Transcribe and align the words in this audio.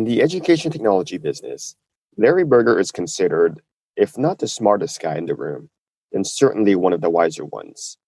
In 0.00 0.06
the 0.06 0.22
education 0.22 0.70
technology 0.70 1.18
business, 1.18 1.76
Larry 2.16 2.42
Berger 2.42 2.80
is 2.80 2.90
considered, 2.90 3.60
if 3.96 4.16
not 4.16 4.38
the 4.38 4.48
smartest 4.48 4.98
guy 4.98 5.18
in 5.18 5.26
the 5.26 5.34
room, 5.34 5.68
then 6.10 6.24
certainly 6.24 6.74
one 6.74 6.94
of 6.94 7.02
the 7.02 7.10
wiser 7.10 7.44
ones. 7.44 7.98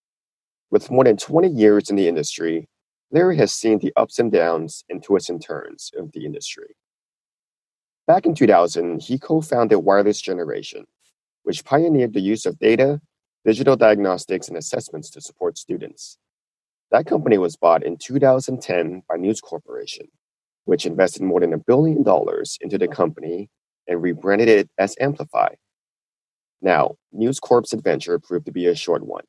With 0.71 0.91
more 0.91 1.05
than 1.05 1.19
20 1.19 1.49
years 1.49 1.91
in 1.91 1.97
the 1.97 2.09
industry, 2.09 2.67
Larry 3.11 3.37
has 3.37 3.53
seen 3.53 3.79
the 3.79 3.93
ups 3.95 4.19
and 4.19 4.33
downs 4.33 4.85
and 4.89 5.03
twists 5.03 5.29
and 5.29 5.45
turns 5.45 5.91
of 5.95 6.13
the 6.13 6.25
industry. 6.25 6.77
Back 8.07 8.25
in 8.25 8.35
2000, 8.35 9.03
he 9.03 9.19
co 9.19 9.43
founded 9.43 9.85
Wireless 9.85 10.23
Generation, 10.23 10.87
which 11.43 11.63
pioneered 11.63 12.15
the 12.15 12.23
use 12.23 12.47
of 12.47 12.59
data, 12.59 13.03
digital 13.45 13.77
diagnostics, 13.77 14.49
and 14.49 14.57
assessments 14.57 15.11
to 15.11 15.21
support 15.21 15.59
students. 15.59 16.17
That 16.91 17.05
company 17.05 17.37
was 17.37 17.57
bought 17.57 17.85
in 17.85 17.99
2010 17.99 19.03
by 19.07 19.17
News 19.17 19.43
Corporation, 19.43 20.09
which 20.65 20.87
invested 20.87 21.23
more 21.23 21.41
than 21.41 21.53
a 21.53 21.59
billion 21.59 22.03
dollars 22.03 22.59
into 22.61 22.79
the 22.79 22.89
company 22.89 23.51
and 23.89 24.03
rebranded 24.03 24.49
it 24.49 24.71
as 24.79 24.97
Amplify. 25.01 25.55
Now, 26.61 26.97
News 27.13 27.41
Corp's 27.41 27.73
adventure 27.73 28.19
proved 28.19 28.47
to 28.47 28.53
be 28.53 28.67
a 28.67 28.75
short 28.75 29.05
one. 29.05 29.25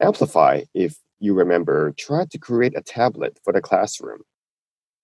Amplify, 0.00 0.62
if 0.74 0.96
you 1.18 1.34
remember, 1.34 1.92
tried 1.98 2.30
to 2.30 2.38
create 2.38 2.76
a 2.76 2.82
tablet 2.82 3.38
for 3.44 3.52
the 3.52 3.60
classroom. 3.60 4.20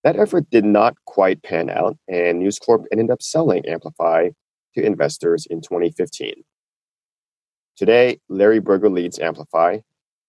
That 0.03 0.17
effort 0.17 0.49
did 0.49 0.65
not 0.65 0.95
quite 1.05 1.43
pan 1.43 1.69
out, 1.69 1.97
and 2.07 2.39
News 2.39 2.59
Corp 2.59 2.85
ended 2.91 3.09
up 3.09 3.21
selling 3.21 3.65
Amplify 3.65 4.29
to 4.75 4.85
investors 4.85 5.45
in 5.45 5.61
2015. 5.61 6.43
Today, 7.77 8.19
Larry 8.29 8.59
Berger 8.59 8.89
leads 8.89 9.19
Amplify, 9.19 9.79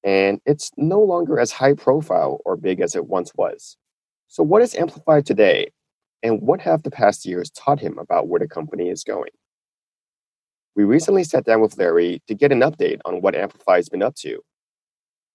and 0.04 0.40
it's 0.46 0.70
no 0.76 1.00
longer 1.00 1.40
as 1.40 1.52
high 1.52 1.74
profile 1.74 2.40
or 2.44 2.56
big 2.56 2.80
as 2.80 2.94
it 2.94 3.06
once 3.06 3.32
was. 3.34 3.76
So, 4.34 4.42
what 4.42 4.62
is 4.62 4.74
Amplify 4.74 5.20
today, 5.20 5.70
and 6.20 6.42
what 6.42 6.60
have 6.62 6.82
the 6.82 6.90
past 6.90 7.24
years 7.24 7.52
taught 7.52 7.78
him 7.78 7.98
about 8.00 8.26
where 8.26 8.40
the 8.40 8.48
company 8.48 8.88
is 8.88 9.04
going? 9.04 9.30
We 10.74 10.82
recently 10.82 11.22
sat 11.22 11.44
down 11.44 11.60
with 11.60 11.78
Larry 11.78 12.20
to 12.26 12.34
get 12.34 12.50
an 12.50 12.58
update 12.58 12.98
on 13.04 13.20
what 13.20 13.36
Amplify 13.36 13.76
has 13.76 13.88
been 13.88 14.02
up 14.02 14.16
to 14.16 14.40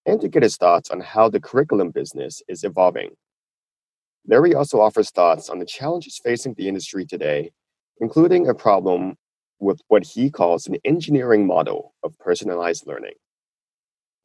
and 0.05 0.19
to 0.19 0.27
get 0.27 0.43
his 0.43 0.57
thoughts 0.57 0.89
on 0.89 0.99
how 0.99 1.29
the 1.29 1.39
curriculum 1.39 1.91
business 1.91 2.41
is 2.49 2.65
evolving. 2.65 3.11
Larry 4.27 4.53
also 4.53 4.81
offers 4.81 5.11
thoughts 5.11 5.47
on 5.47 5.59
the 5.59 5.65
challenges 5.65 6.19
facing 6.21 6.55
the 6.55 6.67
industry 6.67 7.05
today, 7.05 7.51
including 8.01 8.49
a 8.49 8.53
problem 8.53 9.15
with 9.59 9.79
what 9.87 10.03
he 10.03 10.29
calls 10.29 10.67
an 10.67 10.75
engineering 10.83 11.47
model 11.47 11.93
of 12.03 12.19
personalized 12.19 12.85
learning. 12.85 13.13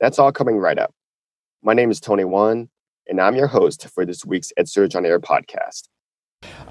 That's 0.00 0.18
all 0.18 0.32
coming 0.32 0.58
right 0.58 0.80
up. 0.80 0.92
My 1.62 1.74
name 1.74 1.92
is 1.92 2.00
Tony 2.00 2.24
Wan, 2.24 2.70
and 3.06 3.20
I'm 3.20 3.36
your 3.36 3.48
host 3.48 3.88
for 3.88 4.04
this 4.04 4.24
week's 4.24 4.52
EdSurge 4.58 4.96
on 4.96 5.04
Air 5.04 5.20
podcast. 5.20 5.88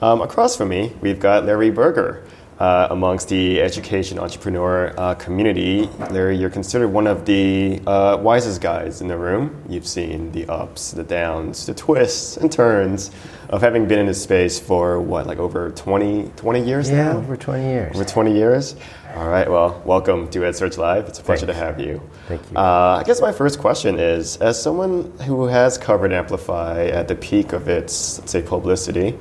Um, 0.01 0.21
across 0.21 0.55
from 0.55 0.69
me, 0.69 0.93
we've 1.01 1.19
got 1.19 1.45
Larry 1.45 1.71
Berger. 1.71 2.23
Uh, 2.59 2.87
amongst 2.91 3.29
the 3.29 3.59
education 3.59 4.19
entrepreneur 4.19 4.93
uh, 4.97 5.15
community, 5.15 5.89
Larry, 6.11 6.37
you're 6.37 6.51
considered 6.51 6.87
one 6.87 7.07
of 7.07 7.25
the 7.25 7.81
uh, 7.87 8.15
wisest 8.21 8.61
guys 8.61 9.01
in 9.01 9.07
the 9.07 9.17
room. 9.17 9.63
You've 9.67 9.87
seen 9.87 10.31
the 10.31 10.45
ups, 10.47 10.91
the 10.91 11.03
downs, 11.03 11.65
the 11.65 11.73
twists 11.73 12.37
and 12.37 12.51
turns 12.51 13.09
of 13.49 13.61
having 13.61 13.87
been 13.87 13.99
in 13.99 14.05
this 14.05 14.21
space 14.21 14.59
for 14.59 15.01
what, 15.01 15.25
like 15.25 15.39
over 15.39 15.71
20, 15.71 16.31
20 16.35 16.63
years 16.63 16.89
yeah, 16.89 17.11
now? 17.13 17.17
over 17.17 17.35
20 17.35 17.63
years. 17.63 17.95
Over 17.95 18.05
20 18.05 18.35
years? 18.35 18.75
All 19.15 19.29
right, 19.29 19.47
well, 19.47 19.79
welcome 19.85 20.27
to 20.31 20.39
EdSurge 20.39 20.79
Live. 20.79 21.07
It's 21.07 21.19
a 21.19 21.23
pleasure 21.23 21.45
Thanks. 21.45 21.59
to 21.59 21.65
have 21.65 21.79
you. 21.79 22.01
Thank 22.27 22.41
you. 22.49 22.57
Uh, 22.57 22.97
I 22.99 23.03
guess 23.03 23.21
my 23.21 23.31
first 23.31 23.59
question 23.59 23.99
is 23.99 24.37
as 24.37 24.59
someone 24.59 25.15
who 25.19 25.45
has 25.45 25.77
covered 25.77 26.11
Amplify 26.11 26.87
at 26.87 27.07
the 27.07 27.13
peak 27.13 27.53
of 27.53 27.67
its, 27.67 28.17
let's 28.17 28.31
say, 28.31 28.41
publicity, 28.41 29.11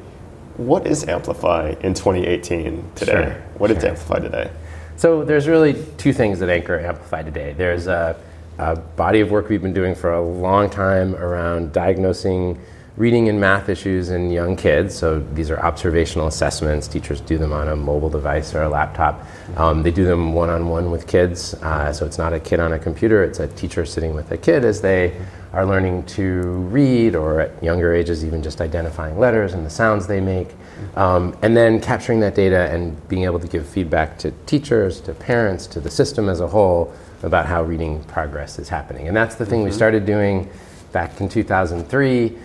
what 0.57 0.87
is 0.87 1.07
Amplify 1.07 1.75
in 1.83 1.93
2018 1.93 2.93
today? 2.95 3.13
Sure, 3.13 3.33
what 3.59 3.71
is 3.71 3.81
sure. 3.83 3.91
Amplify 3.91 4.19
today? 4.21 4.51
So 4.97 5.25
there's 5.25 5.47
really 5.47 5.75
two 5.99 6.15
things 6.15 6.39
that 6.39 6.49
anchor 6.49 6.81
Amplify 6.81 7.23
today. 7.23 7.53
There's 7.53 7.87
a, 7.87 8.19
a 8.57 8.77
body 8.77 9.21
of 9.21 9.31
work 9.31 9.51
we've 9.51 9.61
been 9.61 9.75
doing 9.75 9.95
for 9.95 10.15
a 10.15 10.23
long 10.23 10.71
time 10.71 11.15
around 11.17 11.75
diagnosing 11.75 12.59
reading 12.97 13.31
and 13.31 13.41
math 13.41 13.71
issues 13.71 14.11
in 14.11 14.31
young 14.31 14.55
kids. 14.55 14.95
So 14.95 15.21
these 15.33 15.51
are 15.51 15.59
observational 15.61 16.27
assessments. 16.27 16.87
Teachers 16.87 17.21
do 17.23 17.39
them 17.39 17.53
on 17.53 17.69
a 17.69 17.77
mobile 17.77 18.11
device 18.11 18.55
or 18.55 18.63
a 18.63 18.69
laptop. 18.69 19.25
Um, 19.57 19.83
they 19.83 19.91
do 19.91 20.05
them 20.05 20.35
one-on-one 20.35 20.91
with 20.91 21.07
kids. 21.07 21.55
Uh, 21.55 21.93
so 21.93 22.05
it's 22.05 22.19
not 22.19 22.35
a 22.35 22.41
kid 22.41 22.61
on 22.61 22.75
a 22.75 22.79
computer. 22.79 23.25
It's 23.25 23.41
a 23.41 23.49
teacher 23.49 23.87
sitting 23.87 24.15
with 24.15 24.31
a 24.31 24.37
kid 24.37 24.65
as 24.65 24.83
they 24.83 25.17
are 25.55 25.65
learning 25.65 26.05
to 26.05 26.43
read, 26.43 27.15
or 27.15 27.41
at 27.41 27.63
younger 27.63 27.95
ages, 27.95 28.25
even 28.25 28.43
just 28.43 28.61
identifying 28.61 29.19
letters 29.19 29.53
and 29.53 29.65
the 29.65 29.71
sounds 29.71 30.07
they 30.07 30.21
make. 30.21 30.49
Um, 30.97 31.37
and 31.43 31.57
then 31.57 31.81
capturing 31.81 32.21
that 32.21 32.35
data 32.35 32.71
and 32.71 33.09
being 33.09 33.25
able 33.25 33.41
to 33.41 33.47
give 33.47 33.67
feedback 33.67 34.19
to 34.19 34.33
teachers, 34.47 35.01
to 35.03 35.15
parents, 35.15 35.67
to 35.69 35.81
the 35.81 35.91
system 35.91 36.29
as 36.29 36.41
a 36.41 36.47
whole 36.47 36.93
about 37.23 37.47
how 37.47 37.63
reading 37.63 38.03
progress 38.05 38.59
is 38.59 38.69
happening. 38.69 39.09
And 39.09 39.17
that's 39.17 39.37
the 39.37 39.47
thing 39.47 39.63
we 39.63 39.71
started 39.71 40.05
doing 40.05 40.51
back 40.93 41.21
in 41.21 41.29
2003 41.29 42.37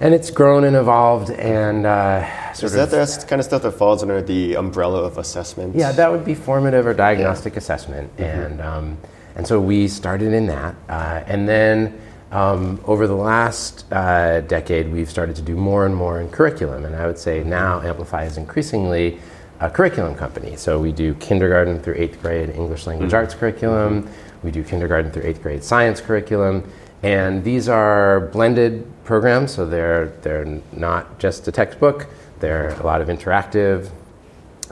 and 0.00 0.14
it's 0.14 0.30
grown 0.30 0.64
and 0.64 0.76
evolved 0.76 1.30
and 1.30 1.86
uh, 1.86 2.52
sort 2.52 2.64
Is 2.64 2.72
that 2.72 2.92
of 2.92 3.20
the 3.20 3.26
kind 3.26 3.40
of 3.40 3.44
stuff 3.46 3.62
that 3.62 3.72
falls 3.72 4.02
under 4.02 4.20
the 4.22 4.54
umbrella 4.56 5.02
of 5.02 5.18
assessment? 5.18 5.74
yeah 5.76 5.92
that 5.92 6.10
would 6.10 6.24
be 6.24 6.34
formative 6.34 6.86
or 6.86 6.94
diagnostic 6.94 7.56
assessment. 7.56 8.10
And 8.18 8.60
um, 8.60 8.98
and 9.34 9.46
so 9.46 9.60
we 9.60 9.88
started 9.88 10.32
in 10.32 10.46
that 10.46 10.74
uh, 10.88 11.22
and 11.26 11.48
then 11.48 11.98
um, 12.30 12.80
over 12.84 13.06
the 13.06 13.16
last 13.16 13.84
uh, 13.92 14.40
decade 14.42 14.90
we've 14.90 15.10
started 15.10 15.36
to 15.36 15.42
do 15.42 15.54
more 15.56 15.86
and 15.86 15.94
more 15.94 16.20
in 16.20 16.28
curriculum. 16.30 16.84
And 16.84 16.96
i 16.96 17.06
would 17.06 17.18
say 17.18 17.44
now 17.44 17.80
amplify 17.80 18.24
is 18.24 18.36
increasingly 18.36 19.18
a 19.60 19.70
curriculum 19.70 20.14
company. 20.16 20.56
So 20.56 20.80
we 20.80 20.90
do 20.90 21.14
kindergarten 21.14 21.80
through 21.80 21.94
eighth 21.96 22.20
grade 22.20 22.50
english 22.50 22.86
language 22.86 23.14
arts 23.14 23.34
curriculum. 23.34 24.08
We 24.42 24.50
do 24.50 24.64
kindergarten 24.64 25.12
through 25.12 25.22
eighth 25.22 25.40
grade 25.42 25.62
science 25.62 26.00
curriculum. 26.00 26.68
And 27.04 27.42
these 27.44 27.68
are 27.68 28.20
blended 28.32 28.86
programs, 29.04 29.52
so 29.54 29.66
they're, 29.66 30.06
they're 30.22 30.60
not 30.72 31.18
just 31.18 31.46
a 31.48 31.52
textbook, 31.52 32.06
they're 32.40 32.70
a 32.80 32.82
lot 32.84 33.00
of 33.00 33.08
interactive 33.08 33.90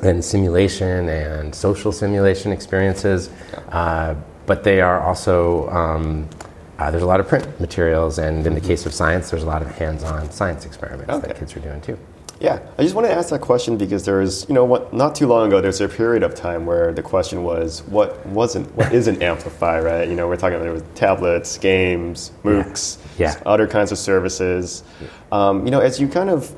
and 0.03 0.25
simulation 0.25 1.09
and 1.09 1.55
social 1.55 1.93
simulation 1.93 2.53
experiences, 2.53 3.31
uh, 3.71 4.15
but 4.47 4.65
they 4.65 4.81
are 4.81 5.01
also, 5.01 5.69
um, 5.71 6.29
uh, 6.79 6.91
there's 6.91 7.03
a 7.03 7.07
lot 7.07 7.21
of 7.21 7.29
print 7.29 7.61
materials, 7.61 8.19
and 8.19 8.47
in 8.47 8.55
the 8.55 8.61
case 8.61 8.87
of 8.87 8.95
science, 8.95 9.31
there's 9.31 9.43
a 9.43 9.47
lot 9.47 9.63
of 9.63 9.69
hands 9.77 10.03
on 10.03 10.31
science 10.31 10.65
experiments 10.65 11.11
Okay. 11.11 11.29
that 11.29 11.37
kids 11.39 11.55
are 11.57 11.61
doing 11.61 11.81
too. 11.81 11.99
Yeah, 12.41 12.59
I 12.79 12.83
just 12.83 12.95
want 12.95 13.07
to 13.07 13.13
ask 13.13 13.29
that 13.31 13.43
question 13.43 13.77
because 13.77 14.07
there 14.07 14.19
was, 14.19 14.47
you 14.49 14.55
know, 14.55 14.65
what, 14.65 14.95
not 14.95 15.15
too 15.15 15.27
long 15.27 15.49
ago, 15.49 15.61
there's 15.61 15.81
a 15.83 15.89
period 15.89 16.23
of 16.23 16.35
time 16.35 16.65
where 16.65 16.91
the 16.93 17.03
question 17.03 17.43
was, 17.43 17.83
what 17.83 18.25
wasn't, 18.27 18.75
what 18.75 18.93
isn't 19.01 19.23
Amplify, 19.23 19.79
right? 19.81 20.09
You 20.09 20.15
know, 20.15 20.27
we're 20.27 20.37
talking 20.37 20.55
about 20.55 20.65
there 20.65 20.73
was 20.73 20.83
tablets, 20.95 21.59
games, 21.59 22.33
MOOCs, 22.43 22.97
Yeah. 23.19 23.39
other 23.45 23.67
kinds 23.67 23.93
of 23.93 23.99
services. 23.99 24.83
Um, 25.31 25.67
you 25.67 25.71
know, 25.71 25.81
as 25.81 26.01
you 26.01 26.09
kind 26.09 26.31
of 26.31 26.51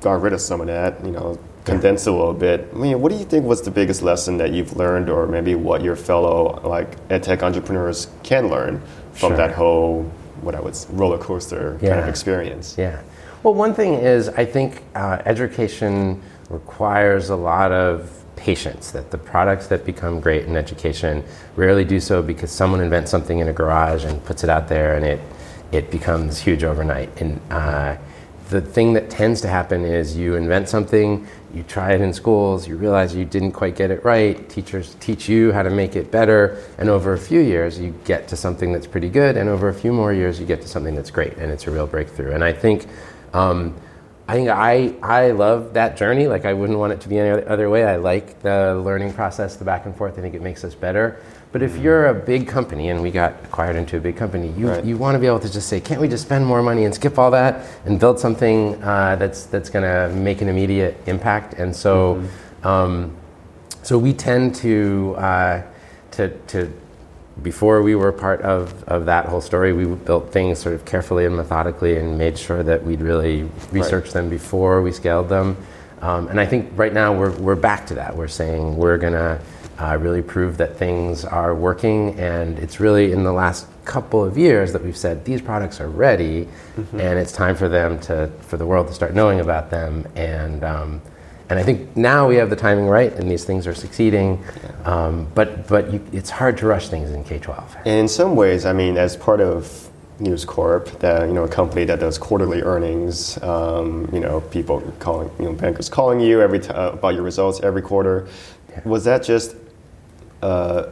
got 0.00 0.20
rid 0.20 0.32
of 0.32 0.40
some 0.40 0.60
of 0.60 0.66
that, 0.66 1.04
you 1.04 1.12
know, 1.12 1.38
condensed 1.64 2.06
a 2.08 2.12
little 2.12 2.32
bit. 2.34 2.68
I 2.72 2.76
mean, 2.76 3.00
what 3.00 3.10
do 3.12 3.18
you 3.18 3.24
think 3.24 3.44
was 3.44 3.62
the 3.62 3.70
biggest 3.72 4.02
lesson 4.02 4.36
that 4.38 4.50
you've 4.52 4.76
learned, 4.76 5.08
or 5.10 5.26
maybe 5.26 5.54
what 5.54 5.82
your 5.82 5.96
fellow 5.96 6.60
like 6.64 6.96
edtech 7.08 7.42
entrepreneurs 7.42 8.08
can 8.22 8.48
learn 8.50 8.80
from 9.12 9.30
Sure. 9.30 9.36
that 9.36 9.52
whole, 9.52 10.02
what 10.42 10.54
I 10.54 10.60
would 10.60 10.76
roller 10.90 11.18
coaster 11.18 11.76
kind 11.80 11.94
of 12.00 12.08
experience? 12.08 12.76
Yeah. 12.78 13.00
Well, 13.46 13.54
one 13.54 13.74
thing 13.74 13.94
is, 13.94 14.28
I 14.28 14.44
think 14.44 14.82
uh, 14.96 15.22
education 15.24 16.20
requires 16.50 17.28
a 17.28 17.36
lot 17.36 17.70
of 17.70 18.10
patience. 18.34 18.90
That 18.90 19.12
the 19.12 19.18
products 19.18 19.68
that 19.68 19.86
become 19.86 20.18
great 20.18 20.46
in 20.46 20.56
education 20.56 21.22
rarely 21.54 21.84
do 21.84 22.00
so 22.00 22.24
because 22.24 22.50
someone 22.50 22.80
invents 22.80 23.08
something 23.08 23.38
in 23.38 23.46
a 23.46 23.52
garage 23.52 24.04
and 24.04 24.24
puts 24.24 24.42
it 24.42 24.50
out 24.50 24.66
there, 24.66 24.96
and 24.96 25.06
it 25.06 25.20
it 25.70 25.92
becomes 25.92 26.40
huge 26.40 26.64
overnight. 26.64 27.08
And 27.20 27.40
uh, 27.52 27.96
the 28.48 28.60
thing 28.60 28.94
that 28.94 29.10
tends 29.10 29.40
to 29.42 29.48
happen 29.48 29.84
is 29.84 30.16
you 30.16 30.34
invent 30.34 30.68
something, 30.68 31.24
you 31.54 31.62
try 31.62 31.92
it 31.92 32.00
in 32.00 32.12
schools, 32.12 32.66
you 32.66 32.76
realize 32.76 33.14
you 33.14 33.24
didn't 33.24 33.52
quite 33.52 33.76
get 33.76 33.92
it 33.92 34.04
right, 34.04 34.48
teachers 34.48 34.96
teach 34.98 35.28
you 35.28 35.52
how 35.52 35.62
to 35.62 35.70
make 35.70 35.94
it 35.94 36.10
better, 36.10 36.60
and 36.78 36.88
over 36.88 37.12
a 37.12 37.18
few 37.18 37.38
years 37.38 37.78
you 37.78 37.94
get 38.04 38.26
to 38.26 38.36
something 38.36 38.72
that's 38.72 38.88
pretty 38.88 39.08
good, 39.08 39.36
and 39.36 39.48
over 39.48 39.68
a 39.68 39.74
few 39.74 39.92
more 39.92 40.12
years 40.12 40.40
you 40.40 40.46
get 40.46 40.62
to 40.62 40.66
something 40.66 40.96
that's 40.96 41.12
great, 41.12 41.34
and 41.38 41.52
it's 41.52 41.68
a 41.68 41.70
real 41.70 41.86
breakthrough. 41.86 42.32
And 42.32 42.42
I 42.42 42.52
think. 42.52 42.88
Um, 43.36 43.74
I 44.28 44.34
think 44.34 44.48
I, 44.48 44.94
I 45.02 45.30
love 45.30 45.74
that 45.74 45.96
journey. 45.96 46.26
Like 46.26 46.44
I 46.44 46.52
wouldn't 46.52 46.78
want 46.78 46.92
it 46.92 47.00
to 47.02 47.08
be 47.08 47.18
any 47.18 47.44
other 47.44 47.70
way. 47.70 47.84
I 47.84 47.96
like 47.96 48.40
the 48.42 48.74
learning 48.84 49.12
process, 49.12 49.54
the 49.56 49.64
back 49.64 49.86
and 49.86 49.94
forth. 49.94 50.18
I 50.18 50.20
think 50.22 50.34
it 50.34 50.42
makes 50.42 50.64
us 50.64 50.74
better. 50.74 51.20
But 51.52 51.62
if 51.62 51.76
you're 51.76 52.06
a 52.08 52.14
big 52.14 52.48
company, 52.48 52.88
and 52.90 53.00
we 53.00 53.10
got 53.10 53.32
acquired 53.44 53.76
into 53.76 53.96
a 53.96 54.00
big 54.00 54.16
company, 54.16 54.48
you, 54.58 54.68
Right. 54.68 54.84
you 54.84 54.96
want 54.98 55.14
to 55.14 55.20
be 55.20 55.26
able 55.26 55.38
to 55.40 55.50
just 55.50 55.68
say, 55.68 55.80
can't 55.80 56.00
we 56.00 56.08
just 56.08 56.24
spend 56.24 56.44
more 56.44 56.60
money 56.60 56.84
and 56.84 56.94
skip 56.94 57.18
all 57.18 57.30
that 57.30 57.64
and 57.84 58.00
build 58.00 58.18
something 58.18 58.82
uh, 58.82 59.16
that's 59.16 59.46
that's 59.46 59.70
going 59.70 59.84
to 59.84 60.14
make 60.16 60.42
an 60.42 60.48
immediate 60.48 60.96
impact? 61.06 61.54
And 61.54 61.74
so, 61.74 62.22
um, 62.64 63.16
so 63.82 63.96
we 63.96 64.12
tend 64.12 64.56
to 64.56 65.14
uh, 65.18 65.62
to 66.12 66.30
to 66.48 66.72
before 67.42 67.82
we 67.82 67.94
were 67.94 68.12
part 68.12 68.40
of, 68.42 68.82
of 68.84 69.06
that 69.06 69.26
whole 69.26 69.40
story, 69.40 69.72
we 69.72 69.84
built 69.84 70.32
things 70.32 70.58
sort 70.58 70.74
of 70.74 70.84
carefully 70.84 71.26
and 71.26 71.36
methodically 71.36 71.96
and 71.96 72.16
made 72.16 72.38
sure 72.38 72.62
that 72.62 72.82
we'd 72.82 73.00
really 73.00 73.48
research 73.72 74.12
them 74.12 74.30
before 74.30 74.80
we 74.80 74.90
scaled 74.90 75.28
them. 75.28 75.56
Um, 76.00 76.28
and 76.28 76.40
I 76.40 76.46
think 76.46 76.70
right 76.76 76.92
now 76.92 77.12
we're, 77.14 77.32
we're 77.38 77.54
back 77.54 77.86
to 77.88 77.94
that. 77.94 78.16
We're 78.16 78.28
saying 78.28 78.76
we're 78.76 78.98
going 78.98 79.12
to 79.12 79.40
uh, 79.78 79.98
really 80.00 80.22
prove 80.22 80.56
that 80.56 80.76
things 80.76 81.24
are 81.24 81.54
working. 81.54 82.18
And 82.18 82.58
it's 82.58 82.80
really 82.80 83.12
in 83.12 83.22
the 83.22 83.32
last 83.32 83.66
couple 83.84 84.24
of 84.24 84.38
years 84.38 84.72
that 84.72 84.82
we've 84.82 84.96
said 84.96 85.24
these 85.24 85.40
products 85.40 85.80
are 85.80 85.88
ready 85.88 86.48
mm-hmm. 86.76 87.00
and 87.00 87.18
it's 87.18 87.32
time 87.32 87.54
for 87.54 87.68
them 87.68 88.00
to, 88.00 88.28
for 88.40 88.56
the 88.56 88.66
world 88.66 88.88
to 88.88 88.94
start 88.94 89.14
knowing 89.14 89.40
about 89.40 89.70
them. 89.70 90.06
And, 90.16 90.64
um, 90.64 91.02
and 91.48 91.58
I 91.58 91.62
think 91.62 91.96
now 91.96 92.26
we 92.26 92.36
have 92.36 92.50
the 92.50 92.56
timing 92.56 92.86
right, 92.86 93.12
and 93.12 93.30
these 93.30 93.44
things 93.44 93.66
are 93.66 93.74
succeeding. 93.74 94.42
Um, 94.84 95.28
but 95.34 95.68
but 95.68 95.92
you, 95.92 96.04
it's 96.12 96.30
hard 96.30 96.58
to 96.58 96.66
rush 96.66 96.88
things 96.88 97.10
in 97.10 97.24
K 97.24 97.38
twelve. 97.38 97.76
In 97.84 98.08
some 98.08 98.34
ways, 98.36 98.66
I 98.66 98.72
mean, 98.72 98.96
as 98.96 99.16
part 99.16 99.40
of 99.40 99.88
News 100.18 100.44
Corp, 100.44 100.86
that 101.00 101.28
you 101.28 101.34
know, 101.34 101.44
a 101.44 101.48
company 101.48 101.84
that 101.84 102.00
does 102.00 102.18
quarterly 102.18 102.62
earnings, 102.62 103.40
um, 103.42 104.08
you 104.12 104.20
know, 104.20 104.40
people 104.40 104.80
calling, 104.98 105.30
you 105.38 105.46
know, 105.46 105.52
bankers 105.52 105.88
calling 105.88 106.20
you 106.20 106.40
every 106.40 106.58
t- 106.58 106.68
uh, 106.68 106.90
about 106.90 107.14
your 107.14 107.22
results 107.22 107.60
every 107.62 107.82
quarter. 107.82 108.26
Yeah. 108.70 108.80
Was 108.84 109.04
that 109.04 109.22
just 109.22 109.54
uh, 110.42 110.86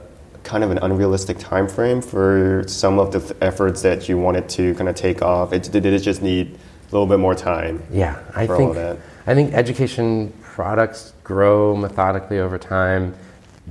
kind 0.45 0.63
of 0.63 0.71
an 0.71 0.79
unrealistic 0.79 1.39
time 1.39 1.67
frame 1.67 2.01
for 2.01 2.65
some 2.67 2.99
of 2.99 3.13
the 3.13 3.21
th- 3.21 3.33
efforts 3.41 3.83
that 3.83 4.09
you 4.09 4.19
wanted 4.19 4.49
to 4.51 4.75
kind 4.75 4.89
of 4.89 4.95
take 4.95 5.23
off? 5.23 5.53
It, 5.53 5.71
did 5.73 5.85
it 5.85 5.99
just 6.01 6.23
need 6.23 6.59
a 6.89 6.93
little 6.93 7.07
bit 7.07 7.19
more 7.19 7.35
time? 7.35 7.83
Yeah, 7.91 8.21
I 8.37 8.47
think 8.47 8.77
I 9.27 9.35
think 9.35 9.55
education 9.55 10.33
products 10.55 11.13
grow 11.25 11.75
methodically 11.75 12.39
over 12.39 12.59
time, 12.59 13.13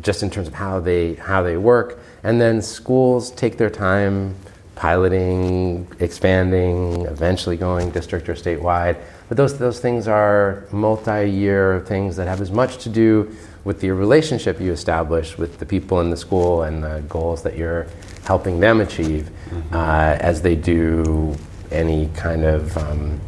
just 0.01 0.21
in 0.21 0.29
terms 0.29 0.49
of 0.49 0.53
how 0.53 0.81
they 0.81 1.13
how 1.13 1.41
they 1.41 1.55
work, 1.55 1.97
and 2.23 2.41
then 2.41 2.61
schools 2.61 3.31
take 3.31 3.57
their 3.57 3.69
time 3.69 4.35
piloting, 4.75 5.87
expanding, 6.01 7.05
eventually 7.05 7.55
going 7.55 7.89
district 7.91 8.27
or 8.27 8.33
statewide. 8.33 8.97
But 9.29 9.37
those 9.37 9.57
those 9.57 9.79
things 9.79 10.09
are 10.09 10.65
multi-year 10.73 11.85
things 11.87 12.17
that 12.17 12.27
have 12.27 12.41
as 12.41 12.51
much 12.51 12.79
to 12.79 12.89
do 12.89 13.33
with 13.63 13.79
the 13.79 13.91
relationship 13.91 14.59
you 14.59 14.73
establish 14.73 15.37
with 15.37 15.59
the 15.59 15.65
people 15.65 16.01
in 16.01 16.09
the 16.09 16.17
school 16.17 16.63
and 16.63 16.83
the 16.83 17.01
goals 17.07 17.43
that 17.43 17.55
you're 17.55 17.87
helping 18.25 18.59
them 18.59 18.81
achieve, 18.81 19.29
mm-hmm. 19.29 19.73
uh, 19.73 20.17
as 20.19 20.41
they 20.41 20.57
do 20.57 21.33
any 21.71 22.09
kind 22.13 22.43
of 22.43 22.77
um, 22.77 23.21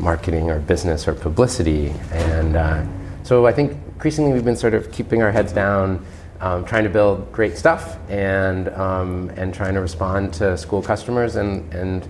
marketing 0.00 0.50
or 0.50 0.60
business 0.60 1.06
or 1.08 1.14
publicity. 1.14 1.92
And 2.12 2.56
uh, 2.56 2.84
so 3.22 3.46
I 3.46 3.52
think 3.52 3.72
increasingly 3.72 4.32
we've 4.32 4.44
been 4.44 4.56
sort 4.56 4.74
of 4.74 4.92
keeping 4.92 5.22
our 5.22 5.32
heads 5.32 5.52
down, 5.52 6.04
um, 6.40 6.64
trying 6.64 6.84
to 6.84 6.90
build 6.90 7.32
great 7.32 7.56
stuff, 7.56 7.98
and 8.10 8.68
um, 8.70 9.30
and 9.36 9.54
trying 9.54 9.74
to 9.74 9.80
respond 9.80 10.34
to 10.34 10.56
school 10.56 10.82
customers. 10.82 11.36
And 11.36 11.72
and 11.72 12.06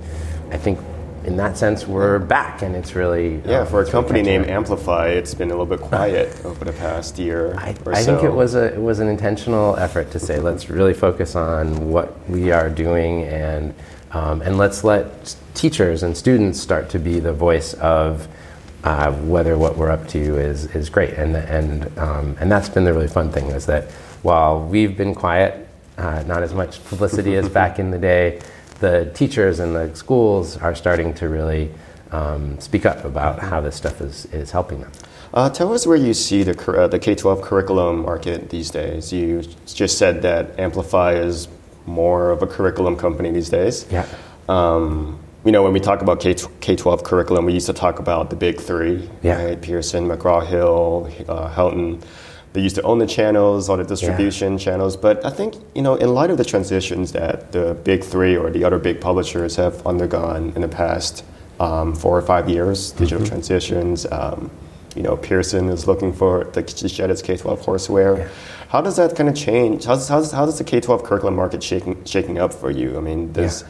I 0.51 0.57
think 0.57 0.79
in 1.25 1.37
that 1.37 1.57
sense 1.57 1.87
we're 1.87 2.19
back, 2.19 2.63
and 2.63 2.75
it's 2.75 2.95
really 2.95 3.41
yeah. 3.45 3.61
Um, 3.61 3.67
for 3.67 3.83
a 3.83 3.91
company 3.91 4.23
named 4.23 4.49
Amplify, 4.49 5.09
it's 5.09 5.35
been 5.35 5.51
a 5.51 5.57
little 5.57 5.67
bit 5.67 5.81
quiet 5.81 6.41
over 6.45 6.65
the 6.65 6.73
past 6.73 7.19
year. 7.19 7.55
I, 7.59 7.75
I 7.87 8.03
so. 8.03 8.17
think 8.17 8.25
it 8.25 8.35
was 8.35 8.55
a 8.55 8.75
it 8.75 8.81
was 8.81 9.01
an 9.01 9.09
intentional 9.09 9.77
effort 9.77 10.11
to 10.13 10.19
say 10.19 10.39
let's 10.39 10.71
really 10.71 10.95
focus 10.95 11.37
on 11.37 11.91
what 11.91 12.29
we 12.29 12.51
are 12.51 12.71
doing 12.71 13.25
and. 13.25 13.75
Um, 14.17 14.41
and 14.41 14.57
let's 14.57 14.83
let 14.83 15.37
teachers 15.53 16.03
and 16.03 16.17
students 16.17 16.59
start 16.59 16.89
to 16.91 16.99
be 16.99 17.21
the 17.21 17.35
voice 17.35 17.75
of 17.75 18.27
uh, 18.83 19.13
whether 19.13 19.59
what 19.59 19.77
we're 19.77 19.91
up 19.91 20.09
to 20.09 20.39
is, 20.39 20.75
is 20.75 20.89
great. 20.89 21.13
And, 21.15 21.37
and, 21.37 21.99
um, 21.99 22.35
and 22.41 22.51
that's 22.51 22.71
been 22.71 22.85
the 22.85 22.95
really 22.95 23.09
fun 23.09 23.31
thing 23.31 23.49
is 23.49 23.67
that 23.67 23.91
while 24.23 24.63
we've 24.63 24.97
been 24.97 25.15
quiet, 25.15 25.69
uh, 25.99 26.23
not 26.27 26.43
as 26.43 26.55
much 26.55 26.83
publicity 26.87 27.37
as 27.37 27.51
back 27.51 27.79
in 27.79 27.91
the 27.91 27.99
day, 27.99 28.41
the 28.81 29.11
teachers 29.15 29.61
and 29.61 29.77
the 29.77 29.95
schools 29.95 30.57
are 30.57 30.75
starting 30.75 31.13
to 31.15 31.29
really 31.29 31.71
um, 32.11 32.59
speak 32.59 32.87
up 32.87 33.05
about 33.05 33.41
how 33.41 33.61
this 33.61 33.77
stuff 33.77 34.01
is, 34.01 34.25
is 34.27 34.51
helping 34.51 34.81
them. 34.81 34.93
Uh, 35.35 35.51
tell 35.51 35.75
us 35.75 35.87
where 35.87 35.97
you 35.97 36.15
see 36.15 36.43
the, 36.43 36.73
uh, 36.73 36.87
the 36.87 36.99
K 36.99 37.15
12 37.15 37.43
curriculum 37.43 38.01
market 38.01 38.49
these 38.49 38.71
days. 38.71 39.13
You 39.13 39.43
just 39.67 39.99
said 39.99 40.23
that 40.23 40.59
Amplify 40.59 41.15
is 41.15 41.49
more 41.87 42.31
of 42.31 42.43
a 42.43 42.47
curriculum 42.47 42.97
company 42.97 43.31
these 43.31 43.49
days. 43.49 43.87
Yeah. 43.91 44.07
Um, 44.49 45.19
you 45.45 45.53
know, 45.53 45.63
when 45.63 45.73
we 45.73 45.81
talk 45.81 46.03
about 46.03 46.21
K 46.21 46.35
K 46.61 46.75
12 46.75 47.05
curriculum, 47.05 47.45
we 47.45 47.53
used 47.53 47.67
to 47.67 47.73
talk 47.73 47.99
about 48.01 48.31
the 48.31 48.37
big 48.37 48.61
three, 48.61 49.09
yeah. 49.23 49.43
right? 49.43 49.61
Pearson, 49.61 50.09
McGraw 50.09 50.45
Hill, 50.45 51.11
uh, 51.29 51.49
Houghton. 51.49 52.03
They 52.53 52.63
used 52.63 52.77
to 52.77 52.83
own 52.83 52.99
the 52.99 53.07
channels, 53.07 53.69
all 53.69 53.77
the 53.77 53.85
distribution 53.85 54.55
yeah. 54.55 54.59
channels. 54.59 54.97
But 54.97 55.25
I 55.25 55.31
think, 55.31 55.55
you 55.75 55.83
know, 55.83 55.95
in 55.95 56.15
light 56.15 56.31
of 56.31 56.39
the 56.39 56.45
transitions 56.45 57.13
that 57.13 57.53
the 57.53 57.75
big 57.85 58.03
three 58.03 58.37
or 58.37 58.51
the 58.51 58.65
other 58.65 58.79
big 58.79 59.01
publishers 59.01 59.57
have 59.57 59.87
undergone 59.87 60.53
in 60.57 60.63
the 60.63 60.69
past 60.69 61.23
um, 61.61 61.95
four 61.95 62.17
or 62.19 62.23
five 62.23 62.49
years, 62.49 62.93
digital 62.93 63.19
mm-hmm. 63.19 63.29
transitions, 63.29 64.07
um, 64.11 64.51
you 64.97 65.03
know, 65.03 65.17
Pearson 65.17 65.69
is 65.69 65.87
looking 65.87 66.13
for 66.13 66.45
the 66.45 66.89
shed 66.89 67.11
its 67.11 67.23
K 67.23 67.37
12 67.37 67.61
courseware. 67.61 68.19
Yeah. 68.19 68.29
How 68.69 68.81
does 68.81 68.97
that 68.97 69.15
kind 69.15 69.29
of 69.29 69.35
change? 69.35 69.85
How's, 69.85 70.09
how's, 70.09 70.33
how 70.33 70.47
does 70.47 70.59
the 70.59 70.65
K 70.65 70.81
12 70.81 71.05
curriculum 71.05 71.37
market 71.37 71.63
shaking, 71.63 72.05
shaking 72.05 72.39
up 72.39 72.53
for 72.53 72.71
you? 72.71 72.97
I 72.97 73.01
mean, 73.01 73.33
does. 73.33 73.63
Yeah 73.63 73.69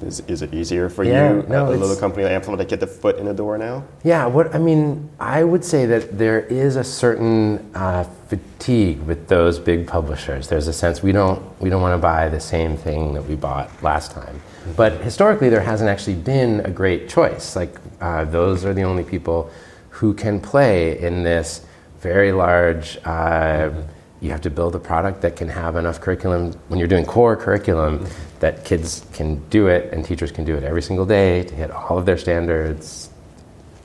is, 0.00 0.20
is 0.20 0.42
it 0.42 0.54
easier 0.54 0.88
for 0.88 1.04
yeah, 1.04 1.34
you, 1.34 1.42
no, 1.48 1.68
a 1.68 1.76
little 1.76 1.96
company 1.96 2.24
like 2.24 2.32
Amplify, 2.32 2.62
to 2.62 2.64
get 2.64 2.80
the 2.80 2.86
foot 2.86 3.18
in 3.18 3.26
the 3.26 3.34
door 3.34 3.58
now? 3.58 3.84
Yeah, 4.02 4.26
what 4.26 4.54
I 4.54 4.58
mean, 4.58 5.10
I 5.20 5.44
would 5.44 5.64
say 5.64 5.86
that 5.86 6.16
there 6.18 6.40
is 6.40 6.76
a 6.76 6.84
certain 6.84 7.70
uh, 7.74 8.04
fatigue 8.28 9.00
with 9.02 9.28
those 9.28 9.58
big 9.58 9.86
publishers. 9.86 10.48
There's 10.48 10.68
a 10.68 10.72
sense 10.72 11.02
we 11.02 11.12
don't 11.12 11.42
we 11.60 11.68
don't 11.68 11.82
want 11.82 11.94
to 11.94 12.02
buy 12.02 12.28
the 12.28 12.40
same 12.40 12.76
thing 12.76 13.14
that 13.14 13.22
we 13.22 13.34
bought 13.34 13.70
last 13.82 14.12
time. 14.12 14.36
Mm-hmm. 14.36 14.72
But 14.72 15.00
historically, 15.02 15.50
there 15.50 15.60
hasn't 15.60 15.90
actually 15.90 16.16
been 16.16 16.60
a 16.60 16.70
great 16.70 17.08
choice. 17.08 17.54
Like 17.54 17.76
uh, 18.00 18.24
those 18.24 18.64
are 18.64 18.72
the 18.72 18.82
only 18.82 19.04
people 19.04 19.50
who 20.02 20.12
can 20.12 20.40
play 20.40 20.98
in 20.98 21.22
this 21.22 21.64
very 22.00 22.32
large. 22.32 22.98
Uh, 23.04 23.70
you 24.20 24.32
have 24.32 24.40
to 24.40 24.50
build 24.50 24.74
a 24.74 24.78
product 24.80 25.20
that 25.20 25.36
can 25.36 25.46
have 25.46 25.76
enough 25.76 26.00
curriculum 26.00 26.52
when 26.66 26.80
you're 26.80 26.88
doing 26.88 27.04
core 27.04 27.36
curriculum 27.36 28.04
that 28.40 28.64
kids 28.64 29.06
can 29.12 29.36
do 29.48 29.68
it 29.68 29.92
and 29.92 30.04
teachers 30.04 30.32
can 30.32 30.44
do 30.44 30.56
it 30.56 30.64
every 30.64 30.82
single 30.82 31.06
day 31.06 31.44
to 31.44 31.54
hit 31.54 31.70
all 31.70 31.96
of 31.98 32.04
their 32.04 32.18
standards 32.18 33.10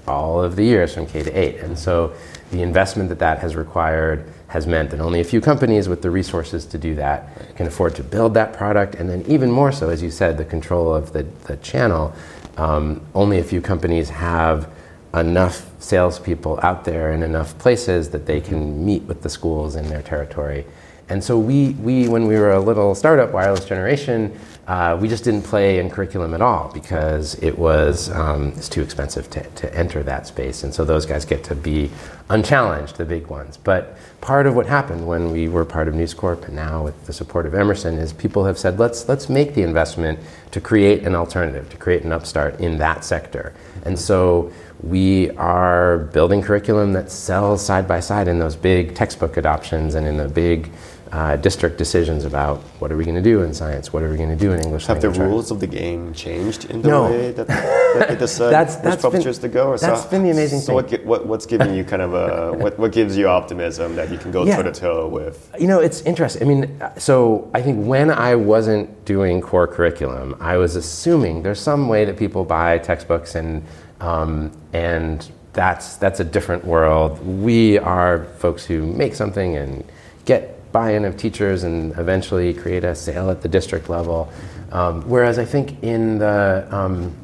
all 0.08 0.42
of 0.44 0.56
the 0.56 0.64
years 0.64 0.96
from 0.96 1.06
K 1.06 1.22
to 1.22 1.32
8. 1.32 1.58
And 1.60 1.78
so 1.78 2.16
the 2.50 2.64
investment 2.64 3.10
that 3.10 3.20
that 3.20 3.38
has 3.38 3.56
required 3.56 4.26
has 4.48 4.66
meant 4.66 4.90
that 4.90 5.00
only 5.00 5.20
a 5.20 5.24
few 5.24 5.40
companies 5.40 5.88
with 5.88 6.02
the 6.02 6.10
resources 6.10 6.66
to 6.66 6.80
do 6.80 6.96
that 6.96 7.56
can 7.56 7.68
afford 7.68 7.94
to 7.94 8.04
build 8.04 8.34
that 8.34 8.54
product. 8.54 8.96
And 8.96 9.08
then, 9.08 9.24
even 9.28 9.52
more 9.52 9.72
so, 9.72 9.90
as 9.90 10.02
you 10.02 10.10
said, 10.10 10.40
the 10.40 10.46
control 10.46 10.96
of 10.96 11.14
the, 11.14 11.28
the 11.46 11.58
channel. 11.58 12.12
Um, 12.56 13.02
only 13.14 13.38
a 13.38 13.44
few 13.44 13.62
companies 13.62 14.10
have 14.10 14.68
enough 15.14 15.70
salespeople 15.82 16.60
out 16.64 16.86
there 16.86 17.12
in 17.14 17.24
enough 17.24 17.58
places 17.58 18.10
that 18.10 18.26
they 18.26 18.42
can 18.42 18.86
meet 18.86 19.04
with 19.04 19.22
the 19.22 19.30
schools 19.30 19.76
in 19.76 19.88
their 19.88 20.02
territory. 20.02 20.66
And 21.10 21.24
so 21.24 21.40
we, 21.40 21.70
we 21.70 22.10
when 22.10 22.28
we 22.28 22.36
were 22.36 22.52
a 22.52 22.60
little 22.60 22.94
startup, 22.94 23.32
Wireless 23.32 23.66
Generation, 23.66 24.38
uh, 24.68 24.98
we 25.00 25.08
just 25.08 25.24
didn't 25.24 25.44
play 25.44 25.80
in 25.80 25.90
curriculum 25.90 26.34
at 26.34 26.42
all 26.42 26.70
because 26.74 27.36
it 27.42 27.58
was 27.58 28.10
um, 28.10 28.50
it's 28.58 28.68
too 28.68 28.82
expensive 28.82 29.30
to, 29.30 29.42
to 29.42 29.74
enter 29.74 30.04
that 30.04 30.28
space. 30.28 30.64
And 30.64 30.74
so 30.74 30.84
those 30.84 31.06
guys 31.06 31.24
get 31.24 31.46
to 31.46 31.56
be 31.56 31.90
unchallenged, 32.30 32.98
the 32.98 33.06
big 33.06 33.28
ones. 33.28 33.56
But 33.56 33.98
part 34.20 34.46
of 34.46 34.56
what 34.56 34.66
happened 34.66 35.08
when 35.08 35.32
we 35.32 35.48
were 35.48 35.64
part 35.64 35.88
of 35.88 35.96
News 35.96 36.14
Corp 36.14 36.44
and 36.44 36.56
now 36.58 36.84
with 36.84 37.06
the 37.06 37.14
support 37.14 37.46
of 37.46 37.56
Emerson 37.56 37.98
is 37.98 38.12
people 38.12 38.44
have 38.44 38.60
said, 38.60 38.78
let's, 38.78 39.08
let's 39.08 39.30
make 39.30 39.54
the 39.54 39.62
investment 39.62 40.20
to 40.52 40.60
create 40.60 41.04
an 41.04 41.16
alternative, 41.16 41.70
to 41.70 41.78
create 41.78 42.04
an 42.04 42.12
upstart 42.12 42.60
in 42.60 42.78
that 42.80 43.06
sector. 43.06 43.54
And 43.86 43.98
so 43.98 44.52
we 44.82 45.32
are 45.32 46.00
building 46.14 46.42
curriculum 46.42 46.94
that 46.94 47.12
sells 47.12 47.66
side 47.66 47.88
by 47.88 48.00
side 48.00 48.28
in 48.28 48.40
those 48.40 48.56
big 48.56 48.96
textbook 48.96 49.38
adoptions 49.38 49.96
and 49.96 50.06
in 50.06 50.18
the 50.18 50.28
big 50.28 50.72
uh, 51.12 51.36
district 51.38 51.78
decisions 51.78 52.26
about 52.26 52.60
what 52.80 52.92
are 52.92 52.98
we 52.98 53.04
going 53.04 53.16
to 53.16 53.22
do 53.22 53.42
in 53.42 53.54
science, 53.54 53.94
what 53.94 54.04
are 54.04 54.10
we 54.10 54.18
going 54.18 54.30
to 54.30 54.36
do 54.36 54.52
in 54.52 54.60
English. 54.60 54.86
Have 54.88 55.02
the 55.02 55.10
rules 55.10 55.52
of 55.52 55.60
the 55.60 55.68
game 55.68 56.14
changed 56.14 56.66
in 56.66 56.82
the 56.82 56.90
no. 56.90 57.04
way 57.06 57.32
that, 57.32 57.48
that 57.48 58.20
decide 58.20 58.52
that's, 58.52 58.76
that's 58.78 59.04
which 59.04 59.24
been, 59.24 59.34
to 59.34 59.48
go? 59.48 59.70
Or 59.70 59.78
that's 59.78 60.04
so, 60.04 60.10
been 60.10 60.24
the 60.24 60.32
amazing 60.32 60.60
so 60.60 60.82
thing. 60.82 61.00
What, 61.00 61.06
what, 61.06 61.26
what's 61.28 61.46
giving 61.46 61.74
you 61.74 61.84
kind 61.84 62.02
of 62.02 62.14
a 62.14 62.54
what, 62.58 62.78
what 62.78 62.92
gives 62.92 63.18
you 63.18 63.28
optimism 63.28 63.96
that 63.96 64.12
you 64.12 64.18
can 64.18 64.32
go 64.32 64.46
toe 64.46 64.64
to 64.64 64.72
toe 64.72 65.08
with? 65.08 65.50
You 65.60 65.68
know, 65.68 65.80
it's 65.80 66.02
interesting. 66.02 66.42
I 66.44 66.46
mean, 66.46 66.82
so 66.98 67.50
I 67.54 67.62
think 67.62 67.86
when 67.86 68.12
I 68.12 68.36
wasn't 68.36 69.06
doing 69.06 69.42
core 69.42 69.68
curriculum, 69.68 70.36
I 70.40 70.58
was 70.58 70.76
assuming 70.76 71.44
there's 71.44 71.62
some 71.62 71.88
way 71.88 72.06
that 72.06 72.18
people 72.18 72.44
buy 72.44 72.78
textbooks 72.80 73.36
and 73.36 73.64
um, 74.00 74.52
and 74.74 75.30
that's, 75.54 75.98
that's 75.98 76.20
a 76.20 76.24
different 76.24 76.66
world. 76.66 77.26
We 77.26 77.78
are 77.80 78.26
folks 78.38 78.64
who 78.66 78.86
make 78.86 79.16
something 79.16 79.58
and 79.58 79.84
get 80.26 80.72
buy 80.72 80.92
in 80.92 81.06
of 81.06 81.18
teachers 81.18 81.64
and 81.64 81.98
eventually 81.98 82.54
create 82.54 82.84
a 82.84 82.94
sale 82.94 83.30
at 83.30 83.42
the 83.42 83.48
district 83.48 83.90
level. 83.90 84.32
Um, 84.72 85.02
whereas 85.10 85.40
I 85.40 85.46
think 85.46 85.82
in 85.82 86.20
the, 86.20 86.68
um, 86.70 87.16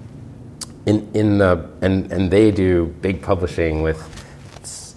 in, 0.86 1.10
in 1.14 1.38
the 1.38 1.70
and, 1.82 2.12
and 2.12 2.32
they 2.32 2.52
do 2.52 2.88
big 3.02 3.22
publishing 3.22 3.82
with 3.82 4.10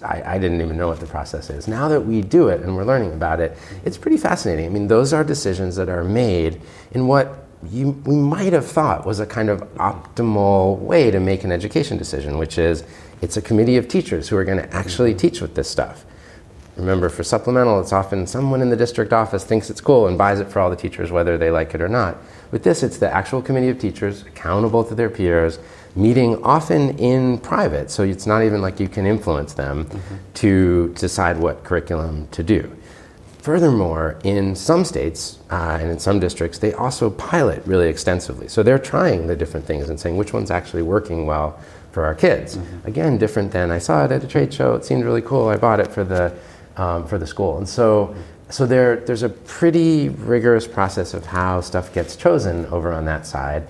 I, 0.03 0.35
I, 0.35 0.37
didn't 0.37 0.61
even 0.61 0.77
know 0.77 0.87
what 0.87 0.99
the 0.99 1.07
process 1.07 1.49
is. 1.49 1.67
Now 1.67 1.87
that 1.87 2.01
we 2.01 2.21
do 2.21 2.49
it 2.49 2.61
and 2.61 2.75
we're 2.75 2.85
learning 2.85 3.13
about 3.13 3.39
it, 3.39 3.57
it's 3.83 3.97
pretty 3.97 4.17
fascinating. 4.17 4.67
I 4.67 4.69
mean, 4.69 4.87
those 4.87 5.11
are 5.11 5.23
decisions 5.23 5.75
that 5.75 5.89
are 5.89 6.03
made 6.03 6.61
in 6.91 7.07
what 7.07 7.46
you, 7.63 7.91
we 8.05 8.15
might 8.15 8.53
have 8.53 8.65
thought 8.65 9.05
was 9.05 9.19
a 9.19 9.25
kind 9.25 9.49
of 9.49 9.61
optimal 9.75 10.77
way 10.79 11.11
to 11.11 11.19
make 11.19 11.43
an 11.43 11.51
education 11.51 11.97
decision, 11.97 12.37
which 12.37 12.57
is 12.57 12.83
it's 13.21 13.37
a 13.37 13.41
committee 13.41 13.77
of 13.77 13.87
teachers 13.87 14.29
who 14.29 14.37
are 14.37 14.43
going 14.43 14.59
to 14.59 14.73
actually 14.73 15.13
teach 15.15 15.41
with 15.41 15.55
this 15.55 15.69
stuff. 15.69 16.05
Remember, 16.75 17.09
for 17.09 17.23
supplemental, 17.23 17.79
it's 17.79 17.91
often 17.91 18.27
someone 18.27 18.61
in 18.61 18.69
the 18.69 18.75
district 18.75 19.11
office 19.11 19.43
thinks 19.43 19.71
it's 19.71 19.81
cool 19.81 20.07
and 20.07 20.15
buys 20.15 20.39
it 20.39 20.47
for 20.47 20.59
all 20.59 20.69
the 20.69 20.75
teachers, 20.75 21.11
whether 21.11 21.35
they 21.35 21.49
like 21.49 21.73
it 21.73 21.81
or 21.81 21.87
not. 21.89 22.17
With 22.51 22.63
this, 22.63 22.83
it's 22.83 22.99
the 22.99 23.11
actual 23.11 23.41
committee 23.41 23.69
of 23.69 23.79
teachers, 23.79 24.21
accountable 24.21 24.83
to 24.83 24.93
their 24.93 25.09
peers, 25.09 25.57
meeting 25.95 26.41
often 26.43 26.97
in 26.99 27.39
private, 27.39 27.89
so 27.89 28.03
it's 28.03 28.27
not 28.27 28.43
even 28.43 28.61
like 28.61 28.79
you 28.79 28.87
can 28.87 29.07
influence 29.07 29.53
them 29.53 29.85
mm-hmm. 29.85 30.15
to 30.35 30.93
decide 30.93 31.37
what 31.37 31.63
curriculum 31.63 32.27
to 32.27 32.43
do. 32.43 32.71
Furthermore, 33.47 34.19
in 34.25 34.55
some 34.57 34.83
states 34.83 35.39
uh, 35.51 35.77
and 35.79 35.89
in 35.89 35.99
some 35.99 36.19
districts, 36.19 36.59
they 36.59 36.73
also 36.73 37.09
pilot 37.11 37.63
really 37.65 37.87
extensively. 37.87 38.49
So 38.49 38.61
they're 38.61 38.77
trying 38.77 39.27
the 39.27 39.37
different 39.37 39.65
things 39.65 39.87
and 39.87 39.97
saying 39.97 40.17
which 40.17 40.33
one's 40.33 40.51
actually 40.51 40.81
working 40.81 41.25
well 41.25 41.57
for 41.93 42.03
our 42.03 42.13
kids. 42.13 42.57
Mm-hmm. 42.57 42.87
Again, 42.87 43.17
different 43.17 43.53
than 43.53 43.71
I 43.71 43.77
saw 43.77 44.03
it 44.03 44.11
at 44.11 44.21
a 44.21 44.27
trade 44.27 44.53
show, 44.53 44.75
it 44.75 44.83
seemed 44.83 45.05
really 45.05 45.21
cool, 45.21 45.47
I 45.47 45.55
bought 45.55 45.79
it 45.79 45.87
for 45.87 46.03
the 46.03 46.35
um, 46.75 47.07
for 47.07 47.17
the 47.17 47.25
school. 47.25 47.57
And 47.57 47.69
so, 47.69 48.13
so 48.49 48.65
there, 48.65 48.97
there's 48.97 49.23
a 49.23 49.29
pretty 49.29 50.09
rigorous 50.09 50.67
process 50.67 51.13
of 51.13 51.25
how 51.25 51.61
stuff 51.61 51.93
gets 51.93 52.17
chosen 52.17 52.65
over 52.65 52.91
on 52.91 53.05
that 53.05 53.25
side. 53.25 53.65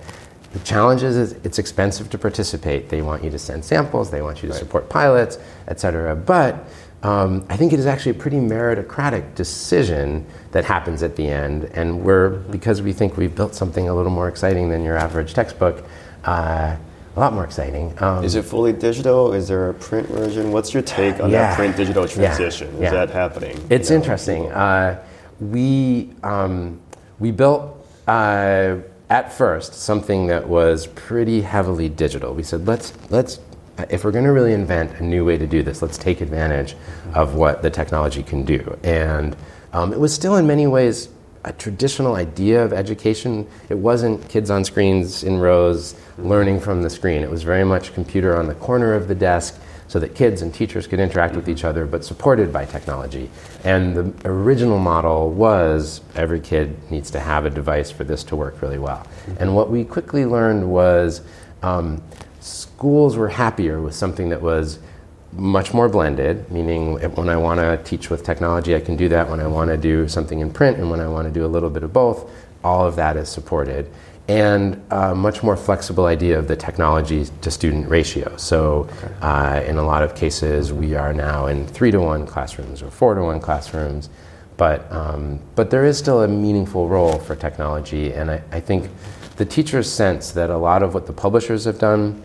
The 0.54 0.58
challenge 0.60 1.04
is 1.04 1.34
it's 1.44 1.60
expensive 1.60 2.10
to 2.10 2.18
participate. 2.18 2.88
They 2.88 3.00
want 3.00 3.22
you 3.22 3.30
to 3.30 3.38
send 3.38 3.64
samples, 3.64 4.10
they 4.10 4.22
want 4.22 4.42
you 4.42 4.48
to 4.48 4.54
right. 4.54 4.58
support 4.58 4.88
pilots, 4.88 5.38
et 5.68 5.78
cetera. 5.78 6.16
But 6.16 6.64
um, 7.02 7.46
I 7.48 7.56
think 7.56 7.72
it 7.72 7.78
is 7.78 7.86
actually 7.86 8.12
a 8.12 8.20
pretty 8.20 8.38
meritocratic 8.38 9.34
decision 9.34 10.26
that 10.50 10.64
happens 10.64 11.02
at 11.02 11.16
the 11.16 11.28
end. 11.28 11.64
And 11.74 12.02
we're, 12.02 12.30
because 12.30 12.82
we 12.82 12.92
think 12.92 13.16
we've 13.16 13.34
built 13.34 13.54
something 13.54 13.88
a 13.88 13.94
little 13.94 14.10
more 14.10 14.28
exciting 14.28 14.68
than 14.68 14.84
your 14.84 14.96
average 14.96 15.32
textbook, 15.34 15.84
uh, 16.24 16.76
a 17.16 17.20
lot 17.20 17.32
more 17.32 17.44
exciting. 17.44 17.94
Um, 18.02 18.24
is 18.24 18.34
it 18.34 18.42
fully 18.42 18.72
digital? 18.72 19.32
Is 19.32 19.48
there 19.48 19.70
a 19.70 19.74
print 19.74 20.08
version? 20.08 20.52
What's 20.52 20.72
your 20.72 20.82
take 20.82 21.20
on 21.20 21.30
yeah, 21.30 21.48
that 21.48 21.56
print 21.56 21.76
digital 21.76 22.06
transition? 22.06 22.68
Yeah, 22.68 22.74
is 22.76 22.82
yeah. 22.82 22.90
that 22.90 23.10
happening? 23.10 23.66
It's 23.70 23.90
you 23.90 23.96
know, 23.96 24.02
interesting. 24.02 24.52
Uh, 24.52 25.04
we 25.40 26.10
um, 26.22 26.80
we 27.18 27.32
built 27.32 27.86
uh, 28.06 28.76
at 29.10 29.32
first 29.32 29.74
something 29.74 30.28
that 30.28 30.48
was 30.48 30.86
pretty 30.86 31.40
heavily 31.40 31.88
digital. 31.88 32.34
We 32.34 32.44
said 32.44 32.66
let's 32.68 32.92
let's 33.10 33.40
if 33.90 34.04
we're 34.04 34.12
going 34.12 34.24
to 34.24 34.32
really 34.32 34.52
invent 34.52 34.98
a 35.00 35.02
new 35.02 35.24
way 35.24 35.38
to 35.38 35.46
do 35.46 35.62
this, 35.62 35.82
let's 35.82 35.98
take 35.98 36.20
advantage 36.20 36.76
of 37.14 37.34
what 37.34 37.62
the 37.62 37.70
technology 37.70 38.22
can 38.22 38.44
do. 38.44 38.78
And 38.82 39.36
um, 39.72 39.92
it 39.92 40.00
was 40.00 40.12
still 40.12 40.36
in 40.36 40.46
many 40.46 40.66
ways 40.66 41.08
a 41.44 41.52
traditional 41.52 42.16
idea 42.16 42.62
of 42.62 42.72
education. 42.72 43.46
It 43.68 43.78
wasn't 43.78 44.28
kids 44.28 44.50
on 44.50 44.64
screens 44.64 45.24
in 45.24 45.38
rows 45.38 45.94
learning 46.18 46.60
from 46.60 46.82
the 46.82 46.90
screen. 46.90 47.22
It 47.22 47.30
was 47.30 47.42
very 47.42 47.64
much 47.64 47.94
computer 47.94 48.36
on 48.36 48.48
the 48.48 48.54
corner 48.54 48.94
of 48.94 49.08
the 49.08 49.14
desk 49.14 49.58
so 49.86 49.98
that 49.98 50.14
kids 50.14 50.42
and 50.42 50.52
teachers 50.52 50.86
could 50.86 51.00
interact 51.00 51.34
with 51.34 51.48
each 51.48 51.64
other, 51.64 51.86
but 51.86 52.04
supported 52.04 52.52
by 52.52 52.66
technology. 52.66 53.30
And 53.64 53.96
the 53.96 54.28
original 54.28 54.78
model 54.78 55.30
was 55.30 56.02
every 56.14 56.40
kid 56.40 56.76
needs 56.90 57.10
to 57.12 57.20
have 57.20 57.46
a 57.46 57.50
device 57.50 57.90
for 57.90 58.04
this 58.04 58.22
to 58.24 58.36
work 58.36 58.60
really 58.60 58.78
well. 58.78 59.06
And 59.38 59.56
what 59.56 59.70
we 59.70 59.84
quickly 59.84 60.26
learned 60.26 60.68
was 60.68 61.22
um, 61.62 62.02
schools 62.48 63.16
were 63.16 63.28
happier 63.28 63.80
with 63.80 63.94
something 63.94 64.28
that 64.30 64.42
was 64.42 64.78
much 65.32 65.74
more 65.74 65.88
blended, 65.88 66.50
meaning 66.50 66.94
when 67.14 67.28
I 67.28 67.36
want 67.36 67.60
to 67.60 67.76
teach 67.84 68.10
with 68.10 68.24
technology, 68.24 68.74
I 68.74 68.80
can 68.80 68.96
do 68.96 69.08
that. 69.10 69.28
When 69.28 69.40
I 69.40 69.46
want 69.46 69.70
to 69.70 69.76
do 69.76 70.08
something 70.08 70.40
in 70.40 70.50
print 70.50 70.78
and 70.78 70.90
when 70.90 71.00
I 71.00 71.08
want 71.08 71.28
to 71.28 71.32
do 71.32 71.44
a 71.44 71.48
little 71.48 71.70
bit 71.70 71.82
of 71.82 71.92
both, 71.92 72.30
all 72.64 72.86
of 72.86 72.96
that 72.96 73.16
is 73.16 73.28
supported. 73.28 73.90
And 74.26 74.82
a 74.90 75.14
much 75.14 75.42
more 75.42 75.56
flexible 75.56 76.06
idea 76.06 76.38
of 76.38 76.48
the 76.48 76.56
technology 76.56 77.26
to 77.40 77.50
student 77.50 77.88
ratio. 77.88 78.36
So, 78.36 78.88
okay. 78.98 79.14
uh, 79.22 79.62
in 79.62 79.78
a 79.78 79.82
lot 79.82 80.02
of 80.02 80.14
cases, 80.14 80.72
we 80.72 80.94
are 80.94 81.14
now 81.14 81.46
in 81.46 81.66
three 81.66 81.90
to 81.90 82.00
one 82.00 82.26
classrooms 82.26 82.82
or 82.82 82.90
four 82.90 83.14
to 83.14 83.22
one 83.22 83.40
classrooms. 83.40 84.10
But, 84.58 84.90
um, 84.92 85.40
but 85.54 85.70
there 85.70 85.84
is 85.84 85.96
still 85.96 86.22
a 86.22 86.28
meaningful 86.28 86.88
role 86.88 87.18
for 87.18 87.36
technology. 87.36 88.12
And 88.12 88.30
I, 88.30 88.42
I 88.50 88.60
think 88.60 88.90
the 89.36 89.44
teachers 89.44 89.90
sense 89.90 90.32
that 90.32 90.50
a 90.50 90.56
lot 90.56 90.82
of 90.82 90.94
what 90.94 91.06
the 91.06 91.12
publishers 91.12 91.64
have 91.64 91.78
done 91.78 92.22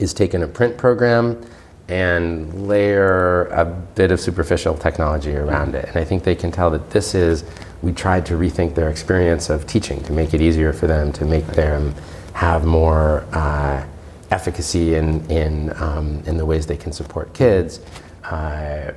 is 0.00 0.12
taken 0.14 0.42
a 0.42 0.48
print 0.48 0.76
program 0.76 1.40
and 1.88 2.68
layer 2.68 3.46
a 3.46 3.64
bit 3.64 4.10
of 4.10 4.20
superficial 4.20 4.74
technology 4.74 5.34
around 5.34 5.74
it. 5.74 5.84
And 5.88 5.96
I 5.96 6.04
think 6.04 6.22
they 6.24 6.34
can 6.34 6.50
tell 6.50 6.70
that 6.70 6.90
this 6.90 7.14
is, 7.14 7.44
we 7.82 7.92
tried 7.92 8.24
to 8.26 8.34
rethink 8.34 8.74
their 8.74 8.90
experience 8.90 9.50
of 9.50 9.66
teaching 9.66 10.02
to 10.04 10.12
make 10.12 10.32
it 10.32 10.40
easier 10.40 10.72
for 10.72 10.86
them, 10.86 11.12
to 11.12 11.24
make 11.24 11.46
them 11.48 11.94
have 12.32 12.64
more 12.64 13.26
uh, 13.32 13.84
efficacy 14.30 14.94
in, 14.94 15.28
in, 15.30 15.72
um, 15.82 16.22
in 16.26 16.36
the 16.36 16.46
ways 16.46 16.66
they 16.66 16.76
can 16.76 16.92
support 16.92 17.34
kids. 17.34 17.80
Uh, 18.24 18.92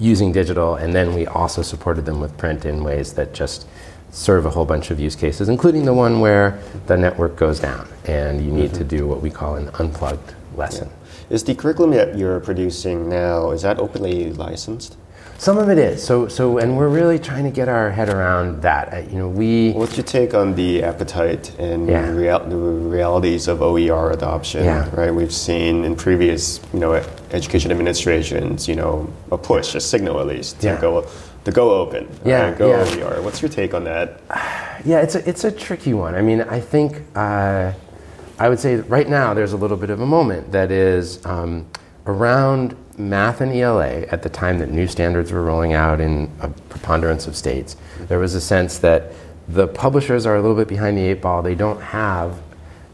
using 0.00 0.32
digital, 0.32 0.74
and 0.74 0.92
then 0.92 1.14
we 1.14 1.26
also 1.26 1.62
supported 1.62 2.04
them 2.04 2.20
with 2.20 2.36
print 2.36 2.64
in 2.64 2.82
ways 2.82 3.12
that 3.12 3.32
just 3.32 3.68
serve 4.14 4.46
a 4.46 4.50
whole 4.50 4.64
bunch 4.64 4.90
of 4.90 5.00
use 5.00 5.16
cases, 5.16 5.48
including 5.48 5.84
the 5.84 5.92
one 5.92 6.20
where 6.20 6.58
the 6.86 6.96
network 6.96 7.36
goes 7.36 7.58
down 7.58 7.86
and 8.06 8.44
you 8.44 8.52
need 8.52 8.70
mm-hmm. 8.70 8.78
to 8.78 8.84
do 8.84 9.06
what 9.06 9.20
we 9.20 9.28
call 9.28 9.56
an 9.56 9.68
unplugged 9.80 10.34
lesson. 10.56 10.88
Yeah. 10.88 11.34
Is 11.34 11.44
the 11.44 11.54
curriculum 11.54 11.90
that 11.92 12.16
you're 12.16 12.38
producing 12.40 13.08
now 13.08 13.50
is 13.50 13.62
that 13.62 13.78
openly 13.78 14.32
licensed? 14.32 14.96
Some 15.36 15.58
of 15.58 15.68
it 15.68 15.78
is. 15.78 16.02
So, 16.02 16.28
so, 16.28 16.58
and 16.58 16.76
we're 16.76 16.88
really 16.88 17.18
trying 17.18 17.42
to 17.44 17.50
get 17.50 17.68
our 17.68 17.90
head 17.90 18.08
around 18.08 18.62
that. 18.62 18.94
Uh, 18.94 18.98
you 18.98 19.18
know, 19.18 19.28
we. 19.28 19.72
What's 19.72 19.96
your 19.96 20.06
take 20.06 20.32
on 20.32 20.54
the 20.54 20.84
appetite 20.84 21.58
and 21.58 21.88
yeah. 21.88 22.08
real, 22.08 22.38
the 22.38 22.56
realities 22.56 23.48
of 23.48 23.60
OER 23.60 24.12
adoption? 24.12 24.64
Yeah. 24.64 24.88
Right. 24.94 25.12
We've 25.12 25.34
seen 25.34 25.84
in 25.84 25.96
previous, 25.96 26.60
you 26.72 26.78
know, 26.78 26.94
education 27.32 27.72
administrations, 27.72 28.68
you 28.68 28.76
know, 28.76 29.12
a 29.32 29.36
push, 29.36 29.74
a 29.74 29.80
signal 29.80 30.20
at 30.20 30.28
least 30.28 30.60
to 30.60 30.68
yeah. 30.68 30.80
go 30.80 31.04
to 31.44 31.52
go 31.52 31.74
open. 31.74 32.08
Yeah. 32.24 32.48
Right? 32.48 32.58
Go 32.58 32.70
yeah. 32.70 33.04
OER. 33.04 33.22
What's 33.22 33.42
your 33.42 33.50
take 33.50 33.74
on 33.74 33.84
that? 33.84 34.20
Yeah, 34.84 35.00
it's 35.00 35.14
a 35.14 35.26
it's 35.26 35.44
a 35.44 35.50
tricky 35.50 35.94
one. 35.94 36.14
I 36.14 36.20
mean, 36.20 36.42
I 36.42 36.60
think. 36.60 37.00
Uh, 37.14 37.72
I 38.38 38.48
would 38.48 38.58
say 38.58 38.76
right 38.76 39.08
now 39.08 39.32
there's 39.32 39.52
a 39.52 39.56
little 39.56 39.76
bit 39.76 39.90
of 39.90 40.00
a 40.00 40.06
moment 40.06 40.50
that 40.52 40.70
is 40.70 41.24
um, 41.24 41.66
around 42.06 42.76
math 42.98 43.40
and 43.40 43.52
ELA 43.52 44.02
at 44.10 44.22
the 44.22 44.28
time 44.28 44.58
that 44.58 44.70
new 44.70 44.88
standards 44.88 45.30
were 45.30 45.42
rolling 45.42 45.72
out 45.72 46.00
in 46.00 46.30
a 46.40 46.48
preponderance 46.48 47.26
of 47.26 47.36
states. 47.36 47.76
There 48.08 48.18
was 48.18 48.34
a 48.34 48.40
sense 48.40 48.78
that 48.78 49.12
the 49.48 49.68
publishers 49.68 50.26
are 50.26 50.36
a 50.36 50.40
little 50.40 50.56
bit 50.56 50.68
behind 50.68 50.96
the 50.96 51.02
eight 51.02 51.22
ball. 51.22 51.42
They 51.42 51.54
don't 51.54 51.80
have 51.80 52.42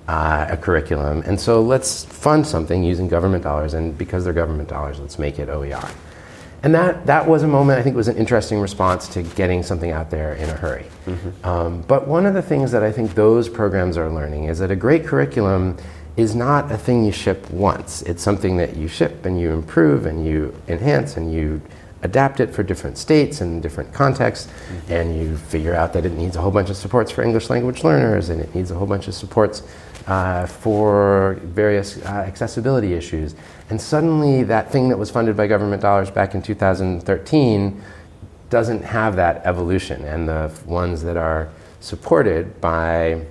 uh, 0.09 0.49
a 0.51 0.57
curriculum. 0.57 1.23
And 1.25 1.41
so 1.41 1.63
let's 1.63 2.05
fund 2.05 2.47
something 2.47 2.83
using 2.83 3.09
government 3.09 3.43
dollars. 3.43 3.75
And 3.75 3.97
because 3.97 4.25
they're 4.25 4.33
government 4.33 4.69
dollars, 4.69 5.01
let's 5.01 5.19
make 5.19 5.39
it 5.39 5.49
OER. 5.49 5.89
And 6.63 6.75
that, 6.75 7.07
that 7.07 7.27
was 7.27 7.43
a 7.43 7.49
moment, 7.49 7.79
I 7.79 7.83
think, 7.83 7.97
was 7.97 8.09
an 8.09 8.17
interesting 8.17 8.61
response 8.61 9.09
to 9.09 9.23
getting 9.23 9.63
something 9.63 9.91
out 9.91 10.11
there 10.11 10.35
in 10.35 10.49
a 10.51 10.55
hurry. 10.55 10.87
Mm-hmm. 11.07 11.47
Um, 11.47 11.83
but 11.83 12.07
one 12.07 12.27
of 12.27 12.35
the 12.35 12.43
things 12.43 12.71
that 12.73 12.83
I 12.83 12.93
think 12.93 13.15
those 13.15 13.49
programs 13.49 13.97
are 13.97 14.11
learning 14.11 14.45
is 14.45 14.59
that 14.59 14.71
a 14.71 14.77
great 14.77 15.07
curriculum 15.07 15.79
is 16.17 16.35
not 16.35 16.71
a 16.71 16.77
thing 16.77 17.05
you 17.05 17.13
ship 17.13 17.51
once. 17.51 18.03
It's 18.03 18.23
something 18.23 18.59
that 18.59 18.77
you 18.77 18.89
ship 18.89 19.25
and 19.25 19.41
you 19.41 19.53
improve 19.53 20.05
and 20.05 20.27
you 20.27 20.55
enhance 20.69 21.17
and 21.17 21.33
you 21.33 21.63
adapt 22.03 22.41
it 22.41 22.55
for 22.55 22.63
different 22.63 22.99
states 22.99 23.41
and 23.41 23.63
different 23.63 23.93
contexts. 23.95 24.47
Mm-hmm. 24.47 24.93
And 24.93 25.17
you 25.19 25.37
figure 25.37 25.75
out 25.75 25.95
that 25.95 26.05
it 26.05 26.13
needs 26.13 26.37
a 26.37 26.43
whole 26.43 26.51
bunch 26.51 26.69
of 26.69 26.77
supports 26.77 27.11
for 27.11 27.23
English 27.23 27.49
language 27.49 27.85
learners 27.85 28.29
and 28.29 28.41
it 28.41 28.55
needs 28.55 28.71
a 28.71 28.75
whole 28.75 28.87
bunch 28.87 29.09
of 29.09 29.15
supports 29.15 29.63
uh, 30.07 30.47
for 30.47 31.39
various 31.43 31.99
uh, 31.99 32.09
accessibility 32.09 32.95
issues. 32.95 33.35
And 33.69 33.81
suddenly, 33.81 34.43
that 34.45 34.71
thing 34.71 34.89
that 34.89 34.99
was 34.99 35.11
funded 35.11 35.37
by 35.37 35.47
government 35.47 35.83
dollars 35.83 36.11
back 36.11 36.35
in 36.35 36.43
2013 36.43 37.83
doesn't 38.51 38.83
have 38.83 39.17
that 39.17 39.43
evolution. 39.45 40.05
And 40.05 40.29
the 40.29 40.53
ones 40.67 41.03
that 41.05 41.17
are 41.17 41.49
supported 41.81 42.61
by 42.61 43.25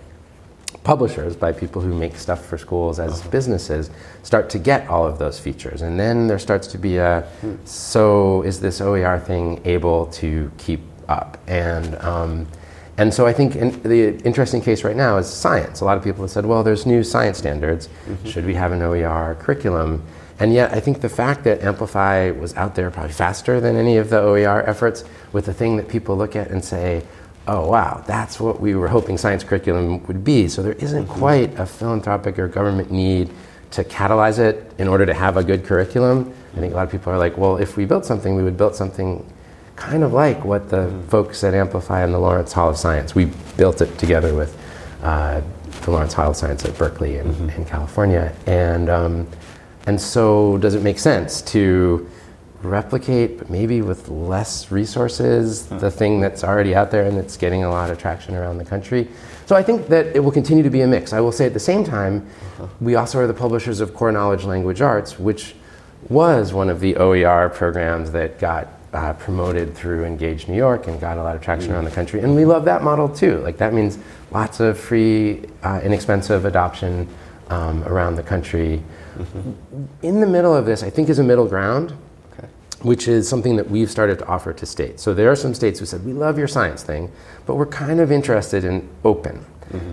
publishers, 0.84 1.36
by 1.36 1.52
people 1.52 1.82
who 1.82 1.94
make 1.94 2.16
stuff 2.16 2.46
for 2.46 2.58
schools 2.58 3.00
as 3.00 3.20
uh-huh. 3.20 3.30
businesses, 3.30 3.90
start 4.24 4.50
to 4.50 4.60
get 4.60 4.88
all 4.88 5.06
of 5.06 5.20
those 5.20 5.40
features. 5.40 5.82
And 5.82 6.00
then 6.00 6.28
there 6.28 6.40
starts 6.40 6.68
to 6.68 6.78
be 6.78 6.98
a 6.98 7.22
hmm. 7.42 7.56
so 7.66 8.42
is 8.44 8.60
this 8.60 8.82
OER 8.82 9.20
thing 9.20 9.62
able 9.66 10.08
to 10.08 10.52
keep 10.58 10.82
up? 11.08 11.38
And 11.48 11.96
um, 11.98 12.48
and 13.00 13.14
so 13.14 13.26
I 13.26 13.32
think 13.32 13.56
in 13.56 13.82
the 13.84 14.18
interesting 14.26 14.60
case 14.60 14.84
right 14.84 14.96
now 14.96 15.16
is 15.16 15.28
science. 15.28 15.80
A 15.80 15.86
lot 15.86 15.98
of 15.98 16.04
people 16.04 16.22
have 16.24 16.32
said, 16.32 16.46
well, 16.46 16.64
there's 16.64 16.86
new 16.86 17.02
science 17.02 17.38
standards. 17.38 17.88
Mm-hmm. 17.88 18.28
Should 18.28 18.46
we 18.46 18.54
have 18.56 18.74
an 18.74 18.82
OER 18.82 19.38
curriculum? 19.40 20.04
And 20.38 20.54
yet, 20.54 20.74
I 20.74 20.82
think 20.82 21.00
the 21.00 21.08
fact 21.08 21.46
that 21.46 21.62
Amplify 21.62 22.32
was 22.32 22.54
out 22.58 22.76
there 22.76 22.92
probably 22.92 23.14
faster 23.14 23.62
than 23.62 23.78
any 23.78 23.96
of 23.96 24.10
the 24.10 24.20
OER 24.20 24.68
efforts 24.68 25.06
with 25.32 25.46
the 25.46 25.54
thing 25.54 25.78
that 25.78 25.88
people 25.88 26.18
look 26.18 26.36
at 26.36 26.52
and 26.52 26.64
say, 26.64 27.02
oh, 27.48 27.70
wow, 27.70 28.04
that's 28.06 28.38
what 28.38 28.60
we 28.60 28.76
were 28.76 28.90
hoping 28.90 29.18
science 29.18 29.46
curriculum 29.46 30.06
would 30.08 30.26
be. 30.26 30.50
So 30.50 30.62
there 30.62 30.74
isn't 30.74 31.06
mm-hmm. 31.06 31.20
quite 31.20 31.58
a 31.58 31.66
philanthropic 31.66 32.38
or 32.38 32.50
government 32.50 32.92
need 32.92 33.30
to 33.72 33.86
catalyze 33.86 34.40
it 34.40 34.74
in 34.78 34.90
order 34.90 35.06
to 35.06 35.14
have 35.14 35.38
a 35.38 35.44
good 35.44 35.64
curriculum. 35.64 36.34
I 36.54 36.60
think 36.60 36.74
a 36.74 36.76
lot 36.76 36.84
of 36.84 36.92
people 36.92 37.14
are 37.14 37.18
like, 37.18 37.38
well, 37.38 37.56
if 37.56 37.78
we 37.78 37.86
built 37.86 38.06
something, 38.06 38.36
we 38.36 38.44
would 38.44 38.58
build 38.58 38.76
something 38.76 39.26
kind 39.80 40.04
of 40.04 40.12
like 40.12 40.44
what 40.44 40.70
the 40.70 40.92
folks 41.08 41.44
at 41.44 41.54
Amplify 41.54 42.04
and 42.04 42.14
the 42.14 42.20
Lawrence 42.20 42.52
Hall 42.52 42.70
of 42.70 42.78
Science. 42.78 43.16
We 43.16 43.26
built 43.56 43.82
it 43.82 43.98
together 43.98 44.36
with 44.36 44.58
uh, 45.02 45.42
the 45.84 45.92
Lawrence 45.92 46.14
Hall 46.14 46.32
of 46.32 46.36
Science 46.36 46.66
at 46.66 46.78
Berkeley 46.78 47.18
in, 47.18 47.50
in 47.52 47.64
California, 47.64 48.36
and 48.46 48.90
um, 48.90 49.28
and 49.88 50.00
so 50.00 50.58
does 50.58 50.76
it 50.76 50.84
make 50.84 51.00
sense 51.00 51.42
to 51.54 52.08
replicate, 52.62 53.38
but 53.38 53.50
maybe 53.50 53.82
with 53.82 54.10
less 54.10 54.70
resources, 54.70 55.68
the 55.68 55.90
thing 55.90 56.20
that's 56.20 56.44
already 56.44 56.76
out 56.76 56.92
there 56.92 57.06
and 57.06 57.18
that's 57.18 57.38
getting 57.38 57.64
a 57.64 57.70
lot 57.70 57.90
of 57.90 57.98
traction 57.98 58.36
around 58.36 58.58
the 58.58 58.66
country? 58.66 59.08
So 59.46 59.56
I 59.56 59.64
think 59.64 59.88
that 59.88 60.08
it 60.08 60.20
will 60.20 60.34
continue 60.34 60.62
to 60.62 60.70
be 60.70 60.82
a 60.82 60.88
mix. 60.88 61.14
I 61.14 61.22
will 61.22 61.32
say 61.32 61.46
at 61.46 61.54
the 61.54 61.60
same 61.60 61.86
time, 61.86 62.28
we 62.82 62.96
also 62.96 63.18
are 63.20 63.28
the 63.28 63.34
publishers 63.34 63.80
of 63.80 63.94
Core 63.94 64.12
Knowledge 64.12 64.44
Language 64.44 64.82
Arts, 64.82 65.18
which 65.18 65.56
was 66.10 66.52
one 66.52 66.70
of 66.70 66.82
the 66.82 66.98
OER 66.98 67.48
programs 67.48 68.12
that 68.12 68.40
got 68.40 68.68
uh, 68.94 69.14
promoted 69.14 69.76
through 69.76 70.04
Engage 70.06 70.48
New 70.48 70.56
York 70.56 70.88
and 70.88 71.00
got 71.00 71.18
a 71.18 71.24
lot 71.24 71.36
of 71.36 71.42
traction 71.42 71.72
around 71.72 71.86
the 71.86 71.92
country. 71.92 72.22
And 72.22 72.36
we 72.36 72.46
love 72.46 72.66
that 72.66 72.84
model 72.84 73.08
too. 73.08 73.38
Like 73.40 73.58
that 73.58 73.74
means 73.74 73.98
lots 74.32 74.60
of 74.60 74.80
free, 74.80 75.44
uh, 75.64 75.82
inexpensive 75.84 76.46
adoption 76.46 77.08
um, 77.50 77.84
around 77.84 78.16
the 78.16 78.24
country. 78.24 78.82
In 80.02 80.22
the 80.22 80.28
middle 80.28 80.56
of 80.56 80.66
this, 80.66 80.82
I 80.84 80.90
think 80.90 81.10
is 81.10 81.20
a 81.20 81.24
middle 81.24 81.48
ground, 81.48 81.94
Okay. 82.38 82.48
which 82.84 83.08
is 83.08 83.28
something 83.28 83.58
that 83.58 83.70
we've 83.70 83.92
started 83.92 84.18
to 84.20 84.26
offer 84.28 84.54
to 84.54 84.66
states. 84.66 85.04
So 85.04 85.14
there 85.14 85.30
are 85.32 85.36
some 85.36 85.54
states 85.54 85.80
who 85.80 85.86
said, 85.86 86.06
we 86.06 86.14
love 86.14 86.38
your 86.38 86.48
science 86.48 86.84
thing, 86.84 87.12
but 87.46 87.56
we're 87.56 87.66
kind 87.66 88.00
of 88.00 88.12
interested 88.12 88.64
in 88.64 88.88
open. 89.04 89.46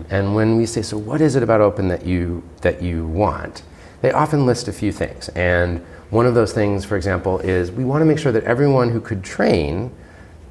And 0.09 0.33
when 0.33 0.57
we 0.57 0.65
say, 0.65 0.81
so 0.81 0.97
what 0.97 1.21
is 1.21 1.35
it 1.35 1.43
about 1.43 1.61
open 1.61 1.87
that 1.89 2.03
you, 2.03 2.41
that 2.61 2.81
you 2.81 3.05
want? 3.05 3.61
They 4.01 4.11
often 4.11 4.47
list 4.47 4.67
a 4.67 4.73
few 4.73 4.91
things. 4.91 5.29
And 5.29 5.85
one 6.09 6.25
of 6.25 6.35
those 6.35 6.53
things, 6.53 6.85
for 6.85 6.95
example, 6.95 7.39
is 7.39 7.71
we 7.71 7.83
want 7.83 8.01
to 8.01 8.05
make 8.05 8.19
sure 8.19 8.31
that 8.31 8.43
everyone 8.45 8.89
who 8.89 9.01
could 9.01 9.23
train 9.23 9.91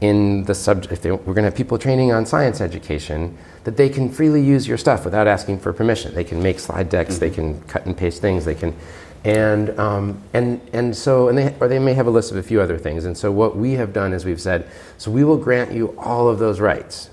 in 0.00 0.44
the 0.44 0.54
subject, 0.54 0.92
if 0.92 1.00
they, 1.00 1.10
we're 1.10 1.32
going 1.32 1.36
to 1.36 1.44
have 1.44 1.54
people 1.54 1.78
training 1.78 2.12
on 2.12 2.26
science 2.26 2.60
education, 2.60 3.36
that 3.64 3.76
they 3.76 3.88
can 3.88 4.10
freely 4.10 4.42
use 4.42 4.68
your 4.68 4.76
stuff 4.76 5.04
without 5.04 5.26
asking 5.26 5.58
for 5.58 5.72
permission. 5.72 6.14
They 6.14 6.24
can 6.24 6.42
make 6.42 6.58
slide 6.58 6.90
decks, 6.90 7.18
they 7.18 7.30
can 7.30 7.60
cut 7.62 7.86
and 7.86 7.96
paste 7.96 8.20
things, 8.20 8.44
they 8.44 8.54
can, 8.54 8.76
and 9.24 9.76
um, 9.80 10.22
and 10.34 10.60
and 10.72 10.94
so, 10.94 11.28
and 11.28 11.38
they 11.38 11.54
or 11.58 11.66
they 11.66 11.78
may 11.78 11.94
have 11.94 12.06
a 12.06 12.10
list 12.10 12.30
of 12.30 12.36
a 12.36 12.42
few 12.42 12.60
other 12.60 12.78
things. 12.78 13.06
And 13.06 13.16
so, 13.16 13.32
what 13.32 13.56
we 13.56 13.72
have 13.72 13.92
done 13.92 14.12
is 14.12 14.24
we've 14.24 14.40
said, 14.40 14.68
so 14.98 15.10
we 15.10 15.24
will 15.24 15.38
grant 15.38 15.72
you 15.72 15.98
all 15.98 16.28
of 16.28 16.38
those 16.38 16.60
rights 16.60 17.10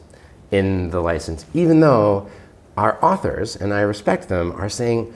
in 0.52 0.90
the 0.92 1.00
license, 1.00 1.46
even 1.54 1.80
though 1.80 2.30
our 2.76 3.04
authors, 3.04 3.56
and 3.56 3.74
I 3.74 3.82
respect 3.82 4.30
them, 4.30 4.52
are 4.52 4.70
saying 4.70 5.14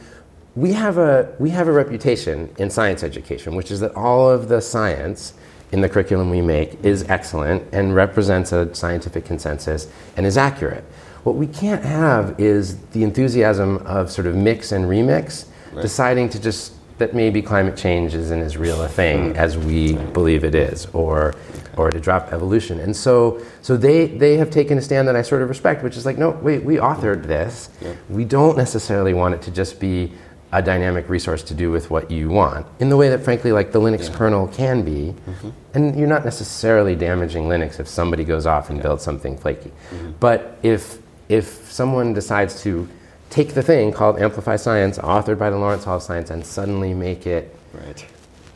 we 0.57 0.73
have 0.73 0.97
a 0.97 1.35
we 1.37 1.51
have 1.51 1.67
a 1.67 1.71
reputation 1.71 2.49
in 2.57 2.71
science 2.71 3.03
education, 3.03 3.55
which 3.55 3.69
is 3.69 3.79
that 3.79 3.93
all 3.95 4.27
of 4.27 4.49
the 4.49 4.59
science 4.59 5.35
in 5.71 5.81
the 5.81 5.87
curriculum 5.87 6.31
we 6.31 6.41
make 6.41 6.83
is 6.83 7.03
excellent 7.03 7.63
and 7.71 7.93
represents 7.93 8.51
a 8.51 8.73
scientific 8.73 9.23
consensus 9.23 9.87
and 10.15 10.25
is 10.25 10.35
accurate. 10.35 10.83
What 11.23 11.35
we 11.35 11.45
can't 11.45 11.83
have 11.83 12.39
is 12.39 12.79
the 12.87 13.03
enthusiasm 13.03 13.77
of 13.85 14.09
sort 14.09 14.25
of 14.25 14.35
mix 14.35 14.71
and 14.71 14.85
remix, 14.85 15.45
deciding 15.79 16.29
to 16.29 16.41
just 16.41 16.73
that 16.97 17.13
maybe 17.13 17.43
climate 17.43 17.77
change 17.77 18.15
isn't 18.15 18.41
as 18.41 18.57
real 18.57 18.81
a 18.81 18.87
thing 18.87 19.31
hmm. 19.31 19.35
as 19.35 19.55
we 19.59 19.93
believe 19.93 20.43
it 20.43 20.55
is, 20.55 20.87
or 20.93 21.35
or 21.75 21.91
to 21.91 21.99
drop 21.99 22.33
evolution. 22.33 22.79
And 22.79 22.95
so 22.95 23.39
so 23.61 23.77
they 23.77 24.07
they 24.07 24.37
have 24.37 24.49
taken 24.49 24.79
a 24.79 24.81
stand 24.81 25.07
that 25.07 25.15
I 25.15 25.21
sort 25.21 25.43
of 25.43 25.49
respect, 25.49 25.83
which 25.83 25.97
is 25.97 26.05
like, 26.07 26.17
no, 26.17 26.31
wait, 26.31 26.63
we 26.63 26.77
authored 26.77 27.27
this. 27.27 27.69
We 28.09 28.25
don't 28.25 28.57
necessarily 28.57 29.13
want 29.13 29.35
it 29.35 29.43
to 29.43 29.51
just 29.51 29.79
be 29.79 30.13
a 30.51 30.61
dynamic 30.61 31.09
resource 31.09 31.43
to 31.43 31.53
do 31.53 31.71
with 31.71 31.89
what 31.89 32.09
you 32.09 32.29
want 32.29 32.65
in 32.79 32.89
the 32.89 32.95
way 32.95 33.09
that 33.09 33.23
frankly 33.23 33.51
like 33.51 33.73
the 33.73 33.79
linux 33.79 34.11
kernel 34.13 34.47
can 34.47 34.83
be. 34.83 35.13
Mm-hmm. 35.27 35.49
And 35.73 35.99
you're 35.99 36.07
not 36.07 36.23
necessarily 36.23 36.95
damaging 36.95 37.45
linux 37.45 37.79
if 37.79 37.87
somebody 37.87 38.23
goes 38.23 38.45
off 38.45 38.69
and 38.69 38.81
builds 38.81 39.03
something 39.03 39.37
flaky. 39.37 39.71
Mm-hmm. 39.91 40.11
But 40.19 40.57
if 40.63 40.99
if 41.27 41.69
someone 41.71 42.13
decides 42.13 42.61
to 42.63 42.87
take 43.29 43.53
the 43.53 43.61
thing 43.61 43.91
called 43.91 44.19
amplify 44.19 44.55
science 44.55 44.97
authored 44.99 45.37
by 45.37 45.49
the 45.49 45.57
lawrence 45.57 45.83
hall 45.83 45.97
of 45.97 46.03
science 46.03 46.29
and 46.29 46.45
suddenly 46.45 46.93
make 46.93 47.27
it 47.27 47.53
Right. 47.73 48.05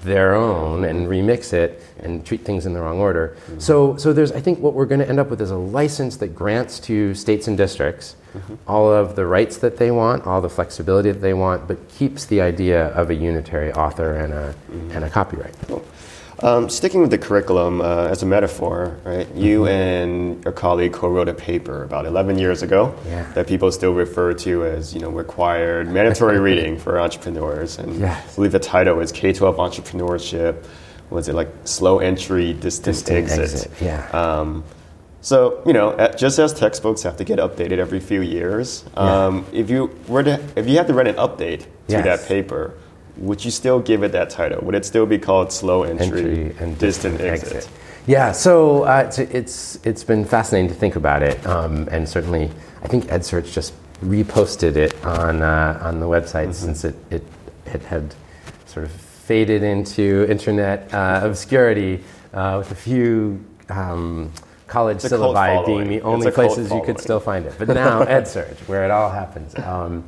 Their 0.03 0.35
own 0.35 0.83
and 0.83 1.07
remix 1.07 1.53
it 1.53 1.81
and 1.99 2.25
treat 2.25 2.43
things 2.43 2.65
in 2.65 2.73
the 2.73 2.81
wrong 2.81 2.99
order. 2.99 3.37
So, 3.59 3.97
so 3.97 4.13
there's, 4.13 4.31
I 4.31 4.41
think 4.41 4.59
what 4.59 4.73
we're 4.73 4.85
going 4.85 5.01
to 5.01 5.07
end 5.07 5.19
up 5.19 5.29
with 5.29 5.41
is 5.41 5.51
a 5.51 5.57
license 5.57 6.17
that 6.17 6.29
grants 6.29 6.79
to 6.81 7.13
states 7.13 7.47
and 7.47 7.57
districts 7.57 8.15
mm-hmm. 8.33 8.55
all 8.67 8.91
of 8.91 9.15
the 9.15 9.25
rights 9.25 9.57
that 9.57 9.77
they 9.77 9.91
want, 9.91 10.25
all 10.25 10.41
the 10.41 10.49
flexibility 10.49 11.11
that 11.11 11.19
they 11.19 11.33
want, 11.33 11.67
but 11.67 11.77
keeps 11.89 12.25
the 12.25 12.41
idea 12.41 12.87
of 12.87 13.09
a 13.09 13.15
unitary 13.15 13.71
author 13.73 14.15
and 14.17 14.33
a, 14.33 14.53
mm-hmm. 14.71 14.91
and 14.91 15.05
a 15.05 15.09
copyright. 15.09 15.55
Um, 16.43 16.69
sticking 16.69 17.01
with 17.01 17.11
the 17.11 17.19
curriculum 17.19 17.81
uh, 17.81 18.07
as 18.07 18.23
a 18.23 18.25
metaphor, 18.25 18.97
right? 19.03 19.27
You 19.35 19.67
and 19.67 20.43
your 20.43 20.51
colleague 20.53 20.91
co-wrote 20.91 21.29
a 21.29 21.35
paper 21.35 21.83
about 21.83 22.07
11 22.07 22.39
years 22.39 22.63
ago 22.63 22.95
Yeah. 23.07 23.31
that 23.33 23.45
people 23.47 23.71
still 23.71 23.93
refer 23.93 24.33
to 24.33 24.65
as, 24.65 24.91
you 24.95 25.01
know, 25.01 25.09
required 25.11 25.87
mandatory 25.89 26.39
reading 26.49 26.79
for 26.79 26.99
entrepreneurs. 26.99 27.77
And 27.77 27.99
Yes. 27.99 28.33
I 28.33 28.35
believe 28.35 28.53
the 28.53 28.59
title 28.59 28.99
is 29.01 29.11
K-12 29.11 29.55
Entrepreneurship. 29.57 30.63
Was 31.11 31.27
it 31.27 31.35
like 31.35 31.49
slow 31.65 31.99
entry, 31.99 32.53
distant, 32.53 32.95
Distant 32.95 33.17
exit? 33.17 33.39
exit, 33.41 33.71
yeah. 33.79 34.07
Um, 34.11 34.63
so 35.21 35.61
you 35.67 35.73
know, 35.73 35.95
just 36.17 36.39
as 36.39 36.53
textbooks 36.55 37.03
have 37.03 37.17
to 37.17 37.23
get 37.23 37.37
updated 37.37 37.77
every 37.77 37.99
few 37.99 38.21
years, 38.21 38.83
um, 38.95 39.45
if 39.53 39.69
you 39.69 39.91
were 40.07 40.23
to, 40.23 40.39
if 40.55 40.67
you 40.67 40.77
had 40.77 40.87
to 40.87 40.93
write 40.95 41.07
an 41.07 41.17
update 41.17 41.59
to 41.89 41.97
Yes. 41.97 42.03
that 42.05 42.27
paper, 42.27 42.73
would 43.17 43.43
you 43.43 43.51
still 43.51 43.79
give 43.79 44.03
it 44.03 44.11
that 44.11 44.29
title? 44.29 44.63
Would 44.65 44.75
it 44.75 44.85
still 44.85 45.05
be 45.05 45.17
called 45.17 45.51
slow 45.51 45.83
entry, 45.83 46.05
entry 46.05 46.55
and 46.59 46.77
distant, 46.77 47.17
distant 47.17 47.21
exit? 47.21 47.55
exit. 47.57 47.73
Yeah, 48.07 48.31
so 48.31 48.83
uh, 48.83 49.03
it's, 49.05 49.19
it's 49.19 49.79
it's 49.83 50.03
been 50.03 50.25
fascinating 50.25 50.69
to 50.69 50.75
think 50.75 50.95
about 50.95 51.21
it, 51.21 51.45
um, 51.45 51.87
and 51.91 52.07
certainly 52.07 52.49
I 52.83 52.87
think 52.87 53.05
EdSurge 53.05 53.53
just 53.53 53.73
reposted 54.03 54.75
it 54.75 55.05
on 55.05 55.41
uh, 55.41 55.79
on 55.83 55.99
the 55.99 56.07
website 56.07 56.53
since 56.53 56.83
it, 56.83 56.95
it 57.11 57.23
it 57.67 57.83
had 57.83 58.15
sort 58.65 58.85
of 58.85 58.91
faded 58.91 59.61
into 59.61 60.25
internet 60.29 60.91
uh, 60.93 61.21
obscurity 61.23 62.03
uh, 62.33 62.55
with 62.59 62.71
a 62.71 62.75
few. 62.75 63.43
Um, 63.69 64.31
college 64.67 64.99
syllabi 64.99 65.65
being 65.65 65.89
the 65.89 66.01
only 66.01 66.31
places 66.31 66.71
you 66.71 66.81
could 66.81 66.97
still 66.97 67.19
find 67.19 67.45
it. 67.45 67.53
But 67.59 67.67
now 67.67 68.05
EdSurge, 68.17 68.57
where 68.69 68.85
it 68.85 68.91
all 68.91 69.09
happens, 69.09 69.53
um, 69.59 70.05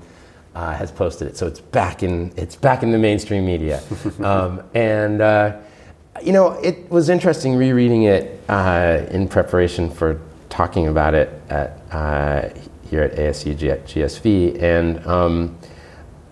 uh, 0.55 0.73
has 0.73 0.91
posted 0.91 1.27
it, 1.27 1.37
so 1.37 1.47
it's 1.47 1.59
back 1.59 2.03
in 2.03 2.31
it's 2.37 2.55
back 2.55 2.83
in 2.83 2.91
the 2.91 2.97
mainstream 2.97 3.45
media, 3.45 3.81
um, 4.21 4.61
and 4.73 5.21
uh, 5.21 5.57
you 6.21 6.31
know 6.31 6.51
it 6.63 6.89
was 6.91 7.09
interesting 7.09 7.55
rereading 7.55 8.03
it 8.03 8.39
uh, 8.49 9.05
in 9.09 9.27
preparation 9.27 9.89
for 9.89 10.19
talking 10.49 10.87
about 10.87 11.13
it 11.13 11.41
at 11.49 11.81
uh, 11.91 12.49
here 12.89 13.01
at 13.01 13.15
ASU 13.15 13.55
GSV, 13.55 14.61
and 14.61 15.05
um, 15.07 15.57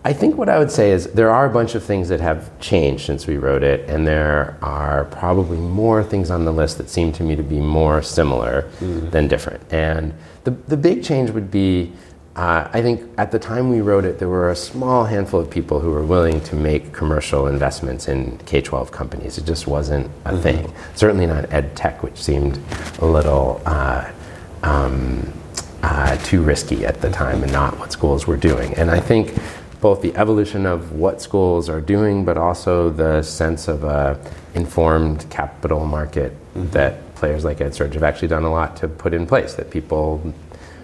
I 0.04 0.14
think 0.14 0.36
what 0.36 0.50
I 0.50 0.58
would 0.58 0.72
say 0.72 0.92
is 0.92 1.12
there 1.14 1.30
are 1.30 1.46
a 1.46 1.50
bunch 1.50 1.76
of 1.76 1.84
things 1.84 2.10
that 2.10 2.20
have 2.22 2.60
changed 2.60 3.06
since 3.06 3.28
we 3.28 3.38
wrote 3.38 3.62
it, 3.62 3.88
and 3.88 4.06
there 4.08 4.58
are 4.62 5.06
probably 5.06 5.58
more 5.58 6.04
things 6.04 6.32
on 6.32 6.44
the 6.44 6.52
list 6.52 6.80
that 6.80 6.90
seem 6.90 7.12
to 7.14 7.24
me 7.24 7.36
to 7.36 7.44
be 7.44 7.60
more 7.60 8.02
similar 8.02 8.68
than 8.80 9.28
different. 9.28 9.62
And 9.72 10.14
the, 10.44 10.52
the 10.68 10.78
big 10.78 11.04
change 11.04 11.30
would 11.30 11.52
be 11.52 11.94
uh, 12.36 12.70
I 12.72 12.82
think 12.82 13.10
at 13.18 13.32
the 13.32 13.40
time 13.40 13.70
we 13.70 13.82
wrote 13.82 14.06
it, 14.06 14.20
there 14.20 14.30
were 14.30 14.52
a 14.52 14.56
small 14.56 15.06
handful 15.06 15.40
of 15.40 15.50
people 15.50 15.80
who 15.80 15.92
were 15.92 16.04
willing 16.04 16.42
to 16.42 16.56
make 16.56 16.94
commercial 16.94 17.48
investments 17.48 18.08
in 18.08 18.38
K 18.46 18.62
12 18.62 18.92
companies. 18.92 19.38
It 19.38 19.46
just 19.46 19.68
wasn't 19.68 20.10
a 20.26 20.38
thing. 20.38 20.74
Certainly 20.96 21.28
not 21.28 21.52
ed 21.52 21.76
tech, 21.76 22.04
which 22.04 22.18
seemed 22.18 22.60
a 23.00 23.06
little. 23.06 23.62
Uh, 23.66 24.10
um, 24.64 25.34
uh, 25.84 26.16
too 26.18 26.42
risky 26.44 26.86
at 26.86 27.02
the 27.02 27.10
time 27.10 27.44
and 27.44 27.52
not 27.52 27.78
what 27.80 27.92
schools 27.92 28.28
were 28.28 28.38
doing. 28.38 28.74
And 28.76 28.92
I 28.92 29.00
think 29.00 29.34
both 29.80 30.02
the 30.02 30.16
evolution 30.16 30.66
of 30.66 30.92
what 30.94 31.22
schools 31.22 31.70
are 31.70 31.82
doing, 31.82 32.24
but 32.24 32.38
also 32.38 32.90
the 32.90 33.24
sense 33.24 33.68
of 33.68 33.84
a 33.84 34.20
informed 34.54 35.28
capital 35.30 35.86
market 35.86 36.34
that 36.54 37.16
players 37.16 37.44
like 37.44 37.58
EdSurge 37.58 37.94
have 37.94 38.04
actually 38.04 38.28
done 38.28 38.44
a 38.44 38.52
lot 38.52 38.76
to 38.78 38.88
put 38.88 39.14
in 39.14 39.26
place. 39.26 39.56
That 39.56 39.72
people 39.72 40.34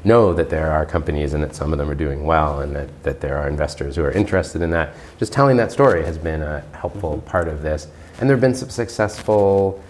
know 0.08 0.34
that 0.34 0.50
there 0.50 0.72
are 0.72 0.86
companies 0.86 1.34
and 1.34 1.44
that 1.44 1.54
some 1.54 1.72
of 1.72 1.78
them 1.78 1.90
are 1.90 1.96
doing 1.96 2.24
well, 2.26 2.62
and 2.62 2.76
that, 2.76 3.04
that 3.04 3.22
there 3.22 3.38
are 3.38 3.48
investors 3.48 3.96
who 3.96 4.04
are 4.04 4.12
interested 4.12 4.62
in 4.62 4.72
that. 4.72 4.96
Just 5.20 5.34
telling 5.34 5.58
that 5.58 5.72
story 5.72 6.04
has 6.06 6.18
been 6.18 6.42
a 6.42 6.62
helpful 6.72 7.22
part 7.26 7.48
of 7.48 7.62
this. 7.62 7.88
And 8.20 8.30
there 8.30 8.36
have 8.36 8.42
been 8.42 8.56
some 8.56 8.70
successful 8.70 9.84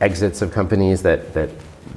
exits 0.00 0.42
of 0.42 0.52
companies 0.52 1.02
that, 1.02 1.32
that 1.34 1.50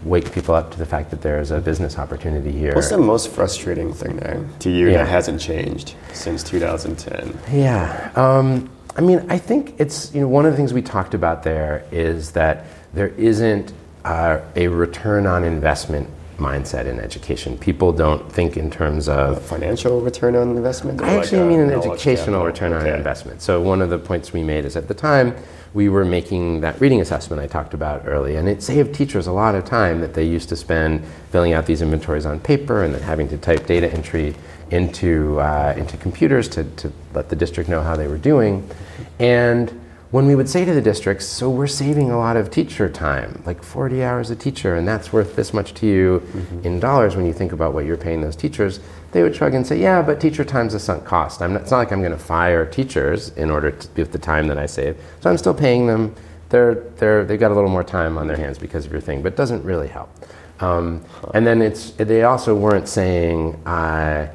wake 0.03 0.31
people 0.31 0.55
up 0.55 0.71
to 0.71 0.77
the 0.77 0.85
fact 0.85 1.11
that 1.11 1.21
there's 1.21 1.51
a 1.51 1.59
business 1.59 1.97
opportunity 1.99 2.51
here. 2.51 2.73
What's 2.73 2.89
the 2.89 2.97
most 2.97 3.29
frustrating 3.31 3.93
thing 3.93 4.17
then 4.17 4.49
to 4.59 4.69
you 4.69 4.87
Yeah. 4.89 4.97
that 5.03 5.07
hasn't 5.07 5.41
changed 5.41 5.95
since 6.13 6.43
2010? 6.43 7.37
Yeah. 7.51 8.11
Um, 8.15 8.69
I 8.97 9.01
mean, 9.01 9.25
I 9.29 9.37
think 9.37 9.75
it's, 9.77 10.13
you 10.13 10.21
know, 10.21 10.27
one 10.27 10.45
of 10.45 10.51
the 10.51 10.57
things 10.57 10.73
we 10.73 10.81
talked 10.81 11.13
about 11.13 11.43
there 11.43 11.83
is 11.91 12.31
that 12.31 12.65
there 12.93 13.09
isn't 13.09 13.73
uh, 14.05 14.39
a 14.55 14.67
return 14.67 15.25
on 15.25 15.43
investment 15.43 16.07
mindset 16.37 16.85
in 16.85 16.99
education. 16.99 17.57
People 17.57 17.91
don't 17.91 18.31
think 18.31 18.57
in 18.57 18.69
terms 18.69 19.07
of 19.07 19.41
financial 19.41 20.01
return 20.01 20.35
on 20.35 20.55
investment. 20.55 21.01
I 21.01 21.15
actually 21.15 21.39
like 21.39 21.49
mean 21.49 21.59
an 21.59 21.71
educational 21.71 22.45
return 22.45 22.73
okay. 22.73 22.91
on 22.91 22.97
investment. 22.97 23.41
So 23.41 23.61
one 23.61 23.81
of 23.81 23.89
the 23.89 23.97
points 23.97 24.33
we 24.33 24.43
made 24.43 24.65
is 24.65 24.75
at 24.75 24.87
the 24.87 24.93
time 24.93 25.35
we 25.73 25.89
were 25.89 26.05
making 26.05 26.61
that 26.61 26.79
reading 26.79 27.01
assessment 27.01 27.41
I 27.41 27.47
talked 27.47 27.73
about 27.73 28.03
early, 28.05 28.37
and 28.37 28.47
it 28.47 28.63
saved 28.63 28.95
teachers 28.95 29.27
a 29.27 29.31
lot 29.31 29.55
of 29.55 29.65
time 29.65 29.99
that 30.01 30.13
they 30.13 30.23
used 30.23 30.47
to 30.49 30.55
spend 30.55 31.03
filling 31.31 31.51
out 31.51 31.65
these 31.65 31.81
inventories 31.81 32.25
on 32.25 32.39
paper 32.39 32.83
and 32.83 32.93
then 32.93 33.01
having 33.01 33.27
to 33.29 33.37
type 33.37 33.65
data 33.65 33.91
entry 33.91 34.35
into 34.71 35.39
uh, 35.39 35.73
into 35.77 35.97
computers 35.97 36.47
to, 36.47 36.63
to 36.63 36.91
let 37.13 37.29
the 37.29 37.35
district 37.35 37.69
know 37.69 37.81
how 37.81 37.95
they 37.95 38.07
were 38.07 38.17
doing, 38.17 38.67
and 39.19 39.79
when 40.11 40.27
we 40.27 40.35
would 40.35 40.47
say 40.47 40.63
to 40.63 40.73
the 40.73 40.81
districts, 40.81 41.25
so 41.25 41.49
we're 41.49 41.67
saving 41.67 42.11
a 42.11 42.17
lot 42.17 42.37
of 42.37 42.51
teacher 42.51 42.87
time, 42.87 43.41
like 43.45 43.63
40 43.63 44.03
hours 44.03 44.29
a 44.29 44.35
teacher, 44.35 44.75
and 44.75 44.87
that's 44.87 45.11
worth 45.11 45.35
this 45.35 45.53
much 45.53 45.73
to 45.75 45.87
you 45.87 46.19
mm-hmm. 46.19 46.65
in 46.65 46.79
dollars 46.79 47.15
when 47.15 47.25
you 47.25 47.33
think 47.33 47.51
about 47.51 47.73
what 47.73 47.85
you're 47.85 47.97
paying 47.97 48.21
those 48.21 48.35
teachers, 48.35 48.79
they 49.11 49.23
would 49.23 49.35
shrug 49.35 49.53
and 49.53 49.65
say, 49.65 49.79
yeah, 49.79 50.01
but 50.01 50.21
teacher 50.21 50.43
time's 50.43 50.73
a 50.73 50.79
sunk 50.79 51.05
cost. 51.05 51.41
Not, 51.41 51.51
it's 51.51 51.71
not 51.71 51.77
like 51.79 51.91
I'm 51.91 52.01
going 52.01 52.11
to 52.11 52.17
fire 52.17 52.65
teachers 52.65 53.29
in 53.29 53.49
order 53.49 53.71
to 53.71 53.87
with 53.95 54.11
the 54.11 54.19
time 54.19 54.47
that 54.47 54.57
I 54.57 54.65
save. 54.67 54.97
So 55.21 55.29
I'm 55.29 55.37
still 55.37 55.53
paying 55.53 55.87
them. 55.87 56.13
They're, 56.49 56.75
they're, 56.97 57.25
they've 57.25 57.39
got 57.39 57.51
a 57.51 57.55
little 57.55 57.69
more 57.69 57.83
time 57.83 58.17
on 58.17 58.27
their 58.27 58.37
hands 58.37 58.59
because 58.59 58.85
of 58.85 58.91
your 58.91 59.01
thing, 59.01 59.21
but 59.21 59.33
it 59.33 59.37
doesn't 59.37 59.63
really 59.63 59.87
help. 59.87 60.09
Um, 60.59 61.03
and 61.33 61.45
then 61.45 61.61
it's, 61.61 61.91
they 61.91 62.23
also 62.23 62.55
weren't 62.55 62.87
saying, 62.87 63.55
uh, 63.65 64.27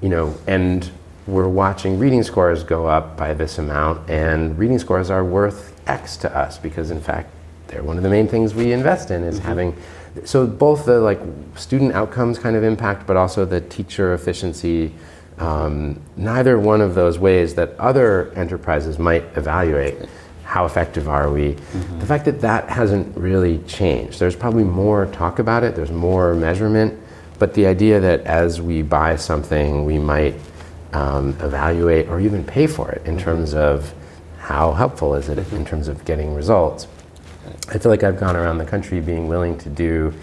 you 0.00 0.08
know, 0.08 0.34
and 0.46 0.90
we're 1.28 1.48
watching 1.48 1.98
reading 1.98 2.22
scores 2.22 2.64
go 2.64 2.86
up 2.86 3.16
by 3.16 3.34
this 3.34 3.58
amount, 3.58 4.08
and 4.08 4.58
reading 4.58 4.78
scores 4.78 5.10
are 5.10 5.24
worth 5.24 5.78
X 5.86 6.16
to 6.18 6.36
us 6.36 6.58
because, 6.58 6.90
in 6.90 7.00
fact, 7.00 7.30
they're 7.68 7.82
one 7.82 7.98
of 7.98 8.02
the 8.02 8.08
main 8.08 8.26
things 8.26 8.54
we 8.54 8.72
invest 8.72 9.10
in 9.10 9.22
is 9.22 9.36
mm-hmm. 9.36 9.46
having. 9.46 9.76
So 10.24 10.46
both 10.46 10.86
the 10.86 11.00
like 11.00 11.20
student 11.54 11.92
outcomes 11.92 12.38
kind 12.38 12.56
of 12.56 12.64
impact, 12.64 13.06
but 13.06 13.16
also 13.16 13.44
the 13.44 13.60
teacher 13.60 14.14
efficiency. 14.14 14.92
Um, 15.36 16.00
neither 16.16 16.58
one 16.58 16.80
of 16.80 16.94
those 16.94 17.18
ways 17.18 17.54
that 17.54 17.78
other 17.78 18.32
enterprises 18.32 18.98
might 18.98 19.22
evaluate 19.36 20.08
how 20.44 20.64
effective 20.64 21.08
are 21.08 21.30
we. 21.30 21.52
Mm-hmm. 21.52 21.98
The 22.00 22.06
fact 22.06 22.24
that 22.24 22.40
that 22.40 22.70
hasn't 22.70 23.14
really 23.16 23.58
changed. 23.58 24.18
There's 24.18 24.34
probably 24.34 24.64
more 24.64 25.06
talk 25.06 25.38
about 25.38 25.62
it. 25.62 25.76
There's 25.76 25.92
more 25.92 26.34
measurement, 26.34 26.98
but 27.38 27.52
the 27.52 27.66
idea 27.66 28.00
that 28.00 28.22
as 28.22 28.60
we 28.60 28.80
buy 28.80 29.16
something, 29.16 29.84
we 29.84 29.98
might 29.98 30.34
um, 30.92 31.30
evaluate 31.40 32.08
or 32.08 32.20
even 32.20 32.44
pay 32.44 32.66
for 32.66 32.90
it 32.90 33.02
in 33.04 33.16
mm-hmm. 33.16 33.24
terms 33.24 33.54
of 33.54 33.94
how 34.38 34.72
helpful 34.72 35.14
is 35.14 35.28
it 35.28 35.38
in 35.52 35.64
terms 35.64 35.88
of 35.88 36.04
getting 36.04 36.34
results. 36.34 36.86
I 37.68 37.78
feel 37.78 37.90
like 37.90 38.02
I've 38.02 38.18
gone 38.18 38.36
around 38.36 38.58
the 38.58 38.64
country 38.64 39.00
being 39.00 39.28
willing 39.28 39.58
to 39.58 39.68
do 39.68 40.14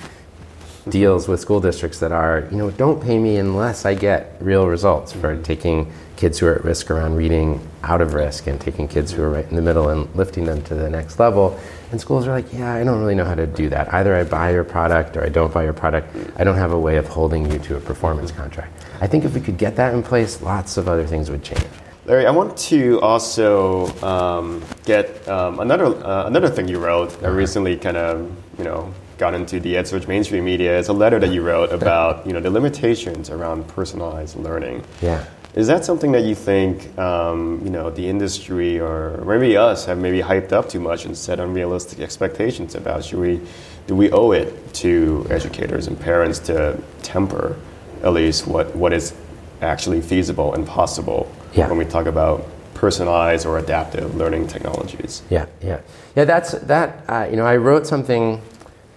deals 0.89 1.27
with 1.27 1.39
school 1.39 1.59
districts 1.59 1.99
that 1.99 2.11
are, 2.11 2.47
you 2.51 2.57
know, 2.57 2.71
don't 2.71 3.01
pay 3.01 3.17
me 3.17 3.37
unless 3.37 3.85
I 3.85 3.95
get 3.95 4.35
real 4.39 4.67
results 4.67 5.11
for 5.11 5.33
mm-hmm. 5.33 5.43
taking 5.43 5.91
kids 6.15 6.39
who 6.39 6.47
are 6.47 6.55
at 6.55 6.63
risk 6.63 6.89
around 6.89 7.15
reading 7.15 7.65
out 7.83 8.01
of 8.01 8.13
risk 8.13 8.47
and 8.47 8.59
taking 8.59 8.87
kids 8.87 9.11
who 9.11 9.21
are 9.21 9.29
right 9.29 9.47
in 9.49 9.55
the 9.55 9.61
middle 9.61 9.89
and 9.89 10.13
lifting 10.15 10.45
them 10.45 10.61
to 10.63 10.75
the 10.75 10.89
next 10.89 11.19
level. 11.19 11.59
And 11.91 12.01
schools 12.01 12.27
are 12.27 12.31
like, 12.31 12.51
yeah, 12.51 12.73
I 12.73 12.83
don't 12.83 12.99
really 12.99 13.15
know 13.15 13.25
how 13.25 13.35
to 13.35 13.47
do 13.47 13.69
that. 13.69 13.93
Either 13.93 14.15
I 14.15 14.23
buy 14.23 14.51
your 14.51 14.63
product 14.63 15.15
or 15.17 15.23
I 15.23 15.29
don't 15.29 15.53
buy 15.53 15.63
your 15.63 15.73
product. 15.73 16.15
I 16.37 16.43
don't 16.43 16.57
have 16.57 16.71
a 16.71 16.79
way 16.79 16.97
of 16.97 17.07
holding 17.07 17.49
you 17.51 17.59
to 17.59 17.77
a 17.77 17.79
performance 17.79 18.31
contract. 18.31 18.85
I 19.01 19.07
think 19.07 19.25
if 19.25 19.33
we 19.33 19.41
could 19.41 19.57
get 19.57 19.75
that 19.75 19.93
in 19.93 20.03
place, 20.03 20.41
lots 20.41 20.77
of 20.77 20.87
other 20.87 21.05
things 21.05 21.29
would 21.29 21.43
change. 21.43 21.65
Larry, 22.05 22.27
I 22.27 22.31
want 22.31 22.55
to 22.69 23.01
also 23.01 23.87
um, 24.03 24.63
get 24.85 25.27
um, 25.27 25.59
another 25.59 25.85
uh, 25.85 26.27
another 26.27 26.49
thing 26.49 26.67
you 26.67 26.77
wrote 26.77 27.09
that 27.19 27.29
uh-huh. 27.29 27.31
recently 27.31 27.77
kind 27.77 27.97
of 27.97 28.31
you 28.59 28.63
know 28.63 28.93
got 29.17 29.33
into 29.33 29.59
the 29.59 29.73
EdSurge 29.73 30.07
mainstream 30.07 30.45
media. 30.45 30.77
It's 30.77 30.89
a 30.89 30.93
letter 30.93 31.19
that 31.19 31.31
you 31.31 31.41
wrote 31.41 31.71
about 31.81 32.25
you 32.27 32.33
know 32.33 32.39
the 32.39 32.51
limitations 32.51 33.31
around 33.31 33.67
personalized 33.69 34.35
learning. 34.35 34.83
Yeah. 35.01 35.25
Is 35.55 35.67
that 35.67 35.85
something 35.85 36.11
that 36.11 36.23
you 36.23 36.35
think 36.35 36.97
um, 36.99 37.61
you 37.63 37.69
know 37.69 37.89
the 37.89 38.07
industry 38.07 38.79
or 38.79 39.23
maybe 39.25 39.57
us 39.57 39.85
have 39.85 39.97
maybe 39.97 40.21
hyped 40.21 40.51
up 40.51 40.69
too 40.69 40.79
much 40.79 41.05
and 41.05 41.17
set 41.17 41.39
unrealistic 41.39 41.99
expectations 41.99 42.75
about? 42.75 43.05
Should 43.05 43.19
we 43.19 43.41
do 43.87 43.95
we 43.95 44.11
owe 44.11 44.31
it 44.31 44.73
to 44.75 45.25
educators 45.29 45.87
and 45.87 45.99
parents 45.99 46.39
to 46.39 46.81
temper 47.03 47.57
at 48.03 48.13
least 48.13 48.47
what, 48.47 48.75
what 48.75 48.93
is 48.93 49.13
actually 49.61 50.01
feasible 50.01 50.53
and 50.53 50.65
possible 50.67 51.31
yeah. 51.53 51.67
when 51.67 51.77
we 51.77 51.85
talk 51.85 52.05
about 52.05 52.45
personalized 52.73 53.45
or 53.45 53.57
adaptive 53.57 54.15
learning 54.15 54.47
technologies. 54.47 55.23
Yeah, 55.29 55.45
yeah, 55.61 55.81
yeah. 56.15 56.25
That's 56.25 56.51
that. 56.51 57.03
Uh, 57.07 57.27
you 57.29 57.37
know, 57.37 57.45
I 57.45 57.55
wrote 57.55 57.87
something 57.87 58.41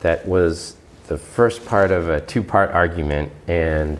that 0.00 0.26
was 0.26 0.76
the 1.06 1.16
first 1.16 1.64
part 1.64 1.90
of 1.90 2.08
a 2.08 2.20
two-part 2.20 2.70
argument, 2.72 3.32
and 3.46 3.98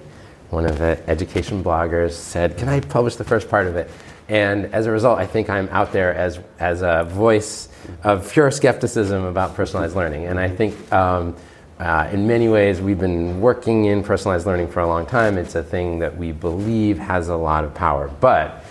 one 0.50 0.64
of 0.64 0.78
the 0.78 0.98
education 1.08 1.62
bloggers 1.62 2.12
said, 2.12 2.56
"Can 2.56 2.68
I 2.68 2.80
publish 2.80 3.16
the 3.16 3.24
first 3.24 3.48
part 3.48 3.66
of 3.66 3.76
it?" 3.76 3.90
And 4.28 4.66
as 4.74 4.86
a 4.86 4.90
result, 4.90 5.18
I 5.18 5.26
think 5.26 5.48
I'm 5.48 5.68
out 5.70 5.92
there 5.92 6.14
as 6.14 6.38
as 6.58 6.82
a 6.82 7.04
voice 7.04 7.68
of 8.04 8.30
pure 8.30 8.50
skepticism 8.50 9.24
about 9.24 9.54
personalized 9.54 9.96
learning, 9.96 10.26
and 10.26 10.38
I 10.38 10.48
think. 10.48 10.92
Um, 10.92 11.36
uh, 11.78 12.08
in 12.12 12.26
many 12.26 12.48
ways, 12.48 12.80
we've 12.80 12.98
been 12.98 13.40
working 13.40 13.84
in 13.84 14.02
personalized 14.02 14.46
learning 14.46 14.66
for 14.66 14.80
a 14.80 14.86
long 14.88 15.06
time. 15.06 15.38
It's 15.38 15.54
a 15.54 15.62
thing 15.62 16.00
that 16.00 16.16
we 16.16 16.32
believe 16.32 16.98
has 16.98 17.28
a 17.28 17.36
lot 17.36 17.62
of 17.62 17.72
power. 17.72 18.10
But 18.20 18.64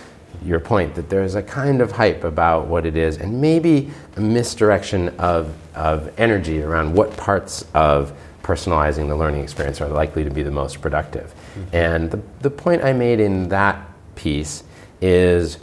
your 0.44 0.60
point 0.60 0.94
that 0.94 1.08
there's 1.08 1.34
a 1.34 1.42
kind 1.42 1.80
of 1.80 1.92
hype 1.92 2.24
about 2.24 2.66
what 2.66 2.86
it 2.86 2.96
is, 2.96 3.16
and 3.16 3.40
maybe 3.40 3.90
a 4.16 4.20
misdirection 4.20 5.08
of, 5.18 5.54
of 5.74 6.12
energy 6.18 6.62
around 6.62 6.94
what 6.94 7.16
parts 7.16 7.64
of 7.74 8.12
personalizing 8.42 9.08
the 9.08 9.16
learning 9.16 9.42
experience 9.42 9.80
are 9.80 9.88
likely 9.88 10.24
to 10.24 10.30
be 10.30 10.42
the 10.42 10.50
most 10.50 10.80
productive. 10.80 11.34
Mm-hmm. 11.58 11.76
And 11.76 12.10
the, 12.10 12.20
the 12.40 12.50
point 12.50 12.84
I 12.84 12.92
made 12.92 13.20
in 13.20 13.48
that 13.48 13.80
piece 14.14 14.64
is 15.00 15.58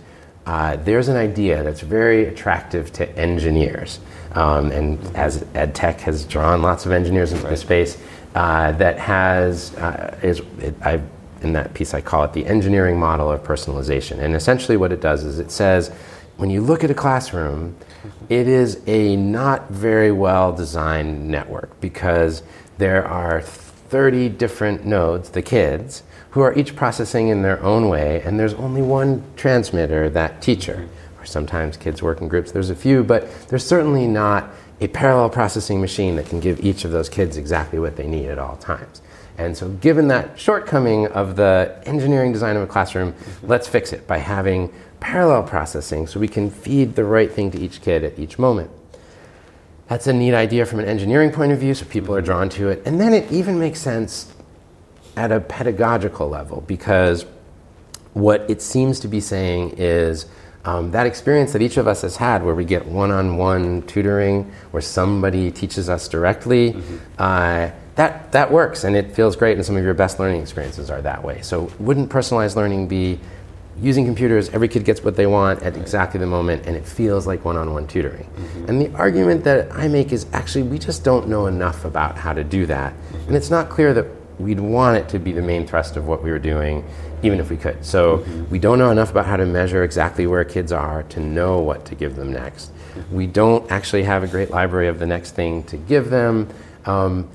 uh, 0.45 0.75
there's 0.77 1.07
an 1.07 1.17
idea 1.17 1.63
that's 1.63 1.81
very 1.81 2.25
attractive 2.25 2.91
to 2.93 3.17
engineers 3.17 3.99
um, 4.35 4.71
and 4.71 4.99
as 5.15 5.45
ed 5.55 5.73
tech 5.73 6.01
has 6.01 6.25
drawn 6.25 6.61
lots 6.61 6.85
of 6.85 6.91
engineers 6.91 7.31
into 7.31 7.45
right. 7.45 7.51
the 7.51 7.57
space, 7.57 7.97
uh, 8.35 8.73
that 8.73 8.99
has 8.99 9.73
uh, 9.75 10.19
is 10.21 10.41
it, 10.59 10.75
I, 10.81 11.01
in 11.41 11.53
that 11.53 11.73
piece 11.73 11.93
I 11.93 12.01
call 12.01 12.25
it 12.25 12.33
the 12.33 12.45
engineering 12.45 12.99
model 12.99 13.31
of 13.31 13.41
personalization. 13.43 14.19
And 14.19 14.35
essentially, 14.35 14.77
what 14.77 14.91
it 14.91 14.99
does 15.01 15.23
is 15.23 15.39
it 15.39 15.51
says 15.51 15.89
when 16.35 16.49
you 16.49 16.61
look 16.61 16.83
at 16.83 16.91
a 16.91 16.93
classroom, 16.93 17.77
it 18.27 18.47
is 18.47 18.81
a 18.87 19.15
not 19.15 19.69
very 19.69 20.11
well 20.11 20.51
designed 20.51 21.29
network 21.29 21.79
because 21.79 22.43
there 22.77 23.07
are 23.07 23.41
30 23.95 24.27
different 24.27 24.85
nodes, 24.85 25.29
the 25.29 25.41
kids, 25.41 26.03
who 26.31 26.41
are 26.41 26.53
each 26.59 26.75
processing 26.75 27.29
in 27.29 27.43
their 27.43 27.63
own 27.63 27.87
way, 27.87 28.21
and 28.25 28.37
there's 28.37 28.53
only 28.55 28.81
one 28.81 29.23
transmitter, 29.37 30.09
that 30.09 30.41
teacher 30.41 30.89
Or 31.17 31.25
sometimes 31.25 31.77
kids 31.77 32.03
work 32.03 32.19
in 32.19 32.27
groups. 32.27 32.51
There's 32.51 32.69
a 32.69 32.75
few, 32.75 33.05
but 33.05 33.31
there's 33.47 33.65
certainly 33.65 34.05
not 34.05 34.49
a 34.81 34.89
parallel 34.89 35.29
processing 35.29 35.79
machine 35.79 36.17
that 36.17 36.25
can 36.25 36.41
give 36.41 36.59
each 36.59 36.83
of 36.83 36.91
those 36.91 37.07
kids 37.07 37.37
exactly 37.37 37.79
what 37.79 37.95
they 37.95 38.05
need 38.05 38.25
at 38.25 38.37
all 38.37 38.57
times. 38.57 39.01
And 39.37 39.55
so, 39.55 39.69
given 39.69 40.09
that 40.09 40.37
shortcoming 40.37 41.07
of 41.07 41.37
the 41.37 41.81
engineering 41.85 42.33
design 42.33 42.57
of 42.57 42.63
a 42.63 42.67
classroom, 42.67 43.13
mm-hmm. 43.13 43.47
let's 43.47 43.69
fix 43.69 43.93
it 43.93 44.05
by 44.07 44.17
having 44.17 44.73
parallel 44.99 45.43
processing 45.43 46.05
so 46.05 46.19
we 46.19 46.27
can 46.27 46.49
feed 46.49 46.95
the 46.95 47.05
right 47.05 47.31
thing 47.31 47.49
to 47.51 47.57
each 47.57 47.81
kid 47.81 48.03
at 48.03 48.19
each 48.19 48.37
moment. 48.37 48.71
That's 49.87 50.07
a 50.07 50.13
neat 50.13 50.33
idea 50.33 50.65
from 50.65 50.79
an 50.79 50.85
engineering 50.85 51.31
point 51.31 51.51
of 51.51 51.59
view, 51.59 51.73
so 51.75 51.85
people 51.85 52.15
are 52.15 52.21
drawn 52.21 52.49
to 52.49 52.69
it. 52.69 52.81
And 52.85 52.99
then 52.99 53.13
it 53.13 53.31
even 53.31 53.59
makes 53.59 53.79
sense 53.79 54.33
at 55.15 55.31
a 55.31 55.39
pedagogical 55.39 56.27
level 56.27 56.61
because 56.61 57.25
what 58.13 58.49
it 58.49 58.61
seems 58.61 58.99
to 59.01 59.07
be 59.07 59.19
saying 59.19 59.75
is 59.77 60.25
um, 60.65 60.91
that 60.91 61.05
experience 61.05 61.53
that 61.53 61.61
each 61.61 61.77
of 61.77 61.87
us 61.87 62.01
has 62.01 62.17
had 62.17 62.43
where 62.43 62.55
we 62.55 62.65
get 62.65 62.85
one-on-one 62.85 63.83
tutoring 63.83 64.51
where 64.71 64.81
somebody 64.81 65.51
teaches 65.51 65.89
us 65.89 66.07
directly 66.07 66.73
mm-hmm. 66.73 66.97
uh, 67.19 67.69
that, 67.95 68.31
that 68.31 68.51
works 68.51 68.83
and 68.83 68.95
it 68.95 69.13
feels 69.13 69.35
great 69.35 69.57
and 69.57 69.65
some 69.65 69.77
of 69.77 69.83
your 69.83 69.93
best 69.93 70.19
learning 70.19 70.41
experiences 70.41 70.89
are 70.89 71.01
that 71.01 71.23
way 71.23 71.41
so 71.41 71.69
wouldn't 71.79 72.09
personalized 72.09 72.55
learning 72.55 72.87
be 72.87 73.19
using 73.81 74.05
computers 74.05 74.49
every 74.49 74.67
kid 74.67 74.85
gets 74.85 75.03
what 75.03 75.15
they 75.15 75.27
want 75.27 75.61
at 75.61 75.75
exactly 75.75 76.19
the 76.19 76.25
moment 76.25 76.65
and 76.65 76.75
it 76.75 76.85
feels 76.85 77.27
like 77.27 77.43
one-on-one 77.43 77.85
tutoring 77.87 78.23
mm-hmm. 78.23 78.65
and 78.69 78.81
the 78.81 78.93
argument 78.95 79.43
that 79.43 79.71
i 79.73 79.87
make 79.87 80.11
is 80.11 80.25
actually 80.31 80.63
we 80.63 80.79
just 80.79 81.03
don't 81.03 81.27
know 81.27 81.47
enough 81.47 81.83
about 81.83 82.17
how 82.17 82.31
to 82.31 82.43
do 82.43 82.65
that 82.65 82.93
mm-hmm. 82.93 83.27
and 83.27 83.35
it's 83.35 83.49
not 83.49 83.69
clear 83.69 83.93
that 83.93 84.05
we'd 84.39 84.59
want 84.59 84.97
it 84.97 85.07
to 85.09 85.19
be 85.19 85.31
the 85.31 85.41
main 85.41 85.65
thrust 85.65 85.95
of 85.97 86.07
what 86.07 86.23
we 86.23 86.29
were 86.29 86.39
doing 86.39 86.85
even 87.23 87.39
if 87.39 87.49
we 87.49 87.57
could. 87.57 87.83
So 87.83 88.19
mm-hmm. 88.19 88.49
we 88.49 88.59
don't 88.59 88.77
know 88.77 88.91
enough 88.91 89.11
about 89.11 89.25
how 89.25 89.37
to 89.37 89.45
measure 89.45 89.83
exactly 89.83 90.27
where 90.27 90.43
kids 90.43 90.71
are 90.71 91.03
to 91.03 91.19
know 91.19 91.59
what 91.59 91.85
to 91.85 91.95
give 91.95 92.15
them 92.15 92.31
next. 92.31 92.71
Mm-hmm. 92.71 93.15
We 93.15 93.27
don't 93.27 93.69
actually 93.71 94.03
have 94.03 94.23
a 94.23 94.27
great 94.27 94.51
library 94.51 94.87
of 94.87 94.99
the 94.99 95.05
next 95.05 95.31
thing 95.31 95.63
to 95.63 95.77
give 95.77 96.09
them. 96.09 96.49
Um, 96.85 97.29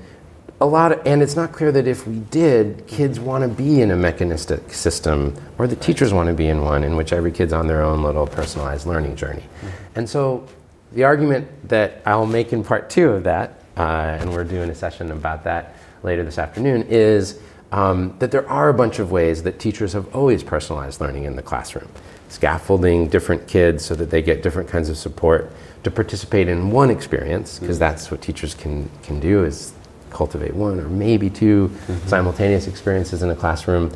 a 0.61 0.65
lot 0.65 0.91
of, 0.91 1.01
and 1.07 1.23
it's 1.23 1.35
not 1.35 1.51
clear 1.51 1.71
that 1.71 1.87
if 1.87 2.07
we 2.07 2.19
did, 2.19 2.85
kids 2.85 3.19
want 3.19 3.41
to 3.41 3.47
be 3.47 3.81
in 3.81 3.89
a 3.89 3.95
mechanistic 3.95 4.71
system, 4.71 5.35
or 5.57 5.65
the 5.65 5.75
teachers 5.75 6.13
want 6.13 6.27
to 6.27 6.35
be 6.35 6.47
in 6.47 6.61
one 6.61 6.83
in 6.83 6.95
which 6.95 7.11
every 7.11 7.31
kid's 7.31 7.51
on 7.51 7.65
their 7.65 7.81
own 7.81 8.03
little 8.03 8.27
personalized 8.27 8.85
learning 8.85 9.15
journey. 9.15 9.41
Mm-hmm. 9.41 9.67
And 9.95 10.07
so, 10.07 10.47
the 10.91 11.03
argument 11.03 11.47
that 11.67 12.03
I'll 12.05 12.27
make 12.27 12.53
in 12.53 12.63
part 12.63 12.91
two 12.91 13.09
of 13.09 13.23
that, 13.23 13.63
uh, 13.75 14.17
and 14.19 14.31
we're 14.31 14.43
doing 14.43 14.69
a 14.69 14.75
session 14.75 15.11
about 15.11 15.43
that 15.45 15.75
later 16.03 16.23
this 16.23 16.37
afternoon 16.37 16.85
is 16.89 17.39
um, 17.71 18.15
that 18.19 18.29
there 18.29 18.47
are 18.47 18.69
a 18.69 18.73
bunch 18.73 18.99
of 18.99 19.11
ways 19.11 19.41
that 19.43 19.57
teachers 19.57 19.93
have 19.93 20.13
always 20.15 20.43
personalized 20.43 21.01
learning 21.01 21.23
in 21.23 21.35
the 21.35 21.41
classroom. 21.41 21.89
Scaffolding 22.29 23.07
different 23.07 23.47
kids 23.47 23.83
so 23.83 23.95
that 23.95 24.11
they 24.11 24.21
get 24.21 24.43
different 24.43 24.69
kinds 24.69 24.89
of 24.89 24.97
support 24.97 25.51
to 25.83 25.89
participate 25.89 26.47
in 26.47 26.69
one 26.69 26.91
experience, 26.91 27.57
because 27.57 27.77
mm-hmm. 27.77 27.91
that's 27.91 28.11
what 28.11 28.21
teachers 28.21 28.53
can, 28.53 28.91
can 29.01 29.19
do 29.19 29.43
is 29.43 29.73
cultivate 30.11 30.53
one 30.53 30.79
or 30.79 30.89
maybe 30.89 31.29
2 31.29 31.67
mm-hmm. 31.67 32.07
simultaneous 32.07 32.67
experiences 32.67 33.23
in 33.23 33.29
a 33.29 33.35
classroom. 33.35 33.91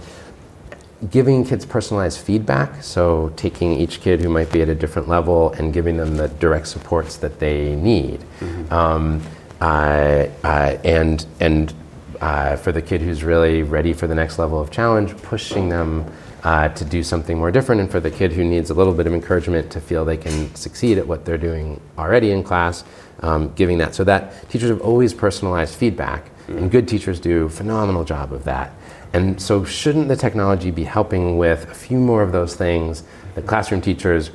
Giving 1.12 1.46
kids 1.46 1.66
personalized 1.66 2.20
feedback, 2.20 2.82
so 2.82 3.32
taking 3.36 3.74
each 3.74 4.02
kid 4.02 4.22
who 4.22 4.30
might 4.30 4.52
be 4.52 4.62
at 4.62 4.70
a 4.70 4.76
different 4.76 5.08
level 5.08 5.52
and 5.54 5.74
giving 5.74 5.98
them 5.98 6.16
the 6.16 6.30
direct 6.30 6.68
supports 6.68 7.18
that 7.18 7.40
they 7.40 7.76
need. 7.76 8.22
Mm-hmm. 8.40 8.74
Um, 8.74 9.22
uh, 9.62 10.28
uh, 10.44 10.78
and 10.84 11.26
and 11.40 11.74
uh, 12.22 12.56
for 12.56 12.72
the 12.72 12.82
kid 12.82 13.02
who's 13.02 13.24
really 13.24 13.62
ready 13.62 13.94
for 13.94 14.08
the 14.08 14.16
next 14.16 14.40
level 14.40 14.60
of 14.60 14.72
challenge, 14.72 15.16
pushing 15.18 15.70
them 15.70 16.06
uh, 16.46 16.70
to 16.70 16.86
do 16.86 17.02
something 17.02 17.40
more 17.40 17.50
different, 17.50 17.82
and 17.82 17.90
for 17.90 18.00
the 18.00 18.12
kid 18.12 18.32
who 18.32 18.44
needs 18.44 18.70
a 18.70 18.74
little 18.76 18.94
bit 18.94 19.08
of 19.08 19.14
encouragement 19.14 19.72
to 19.72 19.82
feel 19.82 20.06
they 20.06 20.16
can 20.16 20.54
succeed 20.54 21.00
at 21.00 21.08
what 21.08 21.26
they're 21.26 21.40
doing 21.40 21.82
already 21.98 22.30
in 22.30 22.44
class, 22.44 22.84
um, 23.22 23.52
giving 23.56 23.80
that. 23.80 23.96
So 23.96 24.04
that 24.04 24.48
teachers 24.48 24.70
have 24.70 24.80
always 24.82 25.12
personalized 25.12 25.74
feedback, 25.74 26.26
mm-hmm. 26.26 26.60
and 26.60 26.72
good 26.72 26.88
teachers 26.88 27.20
do 27.20 27.46
a 27.46 27.50
phenomenal 27.50 28.04
job 28.04 28.32
of 28.32 28.44
that. 28.44 28.72
And 29.12 29.42
so, 29.42 29.66
shouldn't 29.66 30.08
the 30.08 30.16
technology 30.16 30.70
be 30.70 30.84
helping 30.84 31.40
with 31.40 31.68
a 31.72 31.74
few 31.74 31.98
more 31.98 32.22
of 32.22 32.32
those 32.32 32.56
things 32.56 33.04
that 33.34 33.48
classroom 33.48 33.82
teachers 33.82 34.30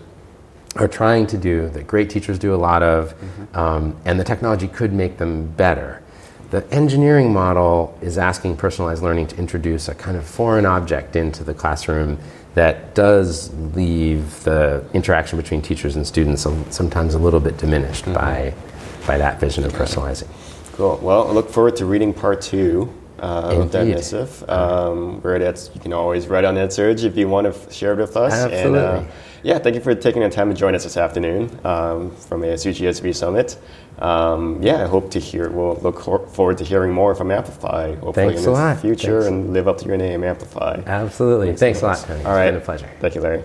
are 0.75 0.89
trying 0.89 1.29
to 1.29 1.39
do, 1.39 1.69
that 1.69 1.87
great 1.87 2.11
teachers 2.11 2.41
do 2.41 2.53
a 2.53 2.57
lot 2.57 2.83
of, 2.83 3.15
mm-hmm. 3.15 3.57
um, 3.57 3.97
and 4.05 4.19
the 4.19 4.25
technology 4.25 4.67
could 4.67 4.93
make 4.93 5.17
them 5.17 5.47
better? 5.47 6.03
The 6.51 6.69
engineering 6.73 7.33
model 7.33 7.97
is 8.03 8.19
asking 8.19 8.57
personalized 8.57 9.03
learning 9.05 9.29
to 9.29 9.37
introduce 9.37 9.89
a 9.89 9.95
kind 9.95 10.17
of 10.17 10.27
foreign 10.27 10.67
object 10.67 11.15
into 11.15 11.45
the 11.45 11.55
classroom 11.55 12.19
that 12.55 12.95
does 12.97 13.55
leave 13.77 14.43
the 14.43 14.85
interaction 14.93 15.39
between 15.39 15.63
teachers 15.63 15.95
and 15.95 16.05
students 16.05 16.43
sometimes 16.71 17.15
a 17.15 17.19
little 17.19 17.39
bit 17.39 17.57
diminished 17.57 18.05
mm-hmm. 18.05 18.15
by, 18.15 18.55
by 19.07 19.17
that 19.17 19.39
vision 19.39 19.63
of 19.63 19.73
personalizing. 19.73 20.27
Cool. 20.73 20.99
Well, 21.01 21.29
I 21.29 21.31
look 21.31 21.51
forward 21.51 21.77
to 21.77 21.85
reading 21.85 22.13
part 22.13 22.41
two 22.41 22.93
uh, 23.21 23.61
of 23.61 23.71
that 23.73 23.87
missive. 23.87 24.49
Um, 24.49 25.21
where 25.23 25.39
that's 25.39 25.71
you 25.75 25.81
can 25.81 25.93
always 25.93 26.27
write 26.27 26.45
on 26.45 26.57
EdSurge 26.57 27.05
if 27.05 27.17
you 27.17 27.29
want 27.29 27.53
to 27.53 27.73
share 27.73 27.93
it 27.93 27.99
with 27.99 28.17
us. 28.17 28.33
Absolutely. 28.33 28.67
And, 28.67 28.77
uh, 28.77 29.05
yeah, 29.43 29.59
thank 29.59 29.75
you 29.75 29.81
for 29.81 29.95
taking 29.95 30.23
the 30.23 30.29
time 30.29 30.49
to 30.51 30.55
join 30.55 30.75
us 30.75 30.85
this 30.85 30.97
afternoon 30.97 31.45
um, 31.65 32.15
from 32.17 32.43
ASU 32.43 32.71
GSV 32.71 33.15
Summit. 33.15 33.59
Um, 33.99 34.63
yeah, 34.63 34.85
I 34.85 34.87
hope 34.87 35.11
to 35.13 35.19
hear. 35.19 35.51
We'll 35.51 35.77
look 35.77 36.01
forward 36.01 36.59
to 36.59 36.65
hearing 36.65 36.93
more 36.93 37.15
from 37.15 37.31
Amplify. 37.31 37.95
Hopefully 37.97 38.35
Thanks 38.35 38.45
in 38.45 38.53
the 38.53 38.79
future 38.81 39.23
Thanks. 39.23 39.27
and 39.27 39.53
live 39.53 39.69
up 39.69 39.79
to 39.79 39.87
your 39.87 39.97
name, 39.97 40.25
Amplify. 40.25 40.83
Absolutely. 40.87 41.49
Thanks, 41.49 41.81
Thanks 41.81 41.83
a 41.83 41.87
lot, 41.87 41.99
Tony. 41.99 42.25
All 42.25 42.33
right. 42.33 42.47
It's 42.47 42.55
been 42.55 42.63
a 42.63 42.65
pleasure. 42.65 42.91
Thank 43.01 43.15
you, 43.15 43.21
Larry. 43.21 43.45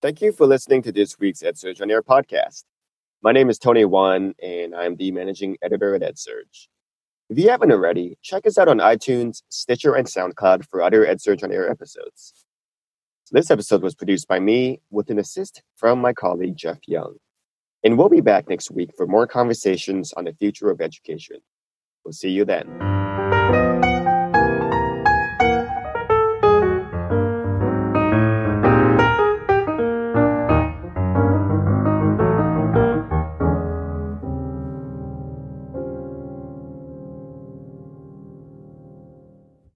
Thank 0.00 0.20
you 0.20 0.32
for 0.32 0.46
listening 0.46 0.82
to 0.82 0.92
this 0.92 1.18
week's 1.20 1.42
EdSurge 1.42 1.80
on 1.80 1.90
Air 1.90 2.02
podcast. 2.02 2.64
My 3.22 3.30
name 3.30 3.48
is 3.48 3.58
Tony 3.58 3.84
Wan, 3.84 4.34
and 4.42 4.74
I'm 4.74 4.96
the 4.96 5.12
managing 5.12 5.56
editor 5.62 5.94
at 5.94 6.02
EdSurge. 6.02 6.66
If 7.30 7.38
you 7.38 7.48
haven't 7.48 7.70
already, 7.70 8.18
check 8.20 8.44
us 8.46 8.58
out 8.58 8.66
on 8.66 8.78
iTunes, 8.78 9.42
Stitcher, 9.48 9.94
and 9.94 10.06
SoundCloud 10.06 10.66
for 10.68 10.82
other 10.82 11.06
EdSurge 11.06 11.44
on 11.44 11.52
Air 11.52 11.70
episodes. 11.70 12.41
This 13.34 13.50
episode 13.50 13.82
was 13.82 13.94
produced 13.94 14.28
by 14.28 14.40
me 14.40 14.82
with 14.90 15.08
an 15.08 15.18
assist 15.18 15.62
from 15.76 16.02
my 16.02 16.12
colleague 16.12 16.54
Jeff 16.54 16.80
Young. 16.86 17.16
And 17.82 17.96
we'll 17.96 18.10
be 18.10 18.20
back 18.20 18.46
next 18.46 18.70
week 18.70 18.90
for 18.94 19.06
more 19.06 19.26
conversations 19.26 20.12
on 20.12 20.24
the 20.24 20.34
future 20.34 20.68
of 20.68 20.82
education. 20.82 21.38
We'll 22.04 22.12
see 22.12 22.28
you 22.28 22.44
then. 22.44 23.01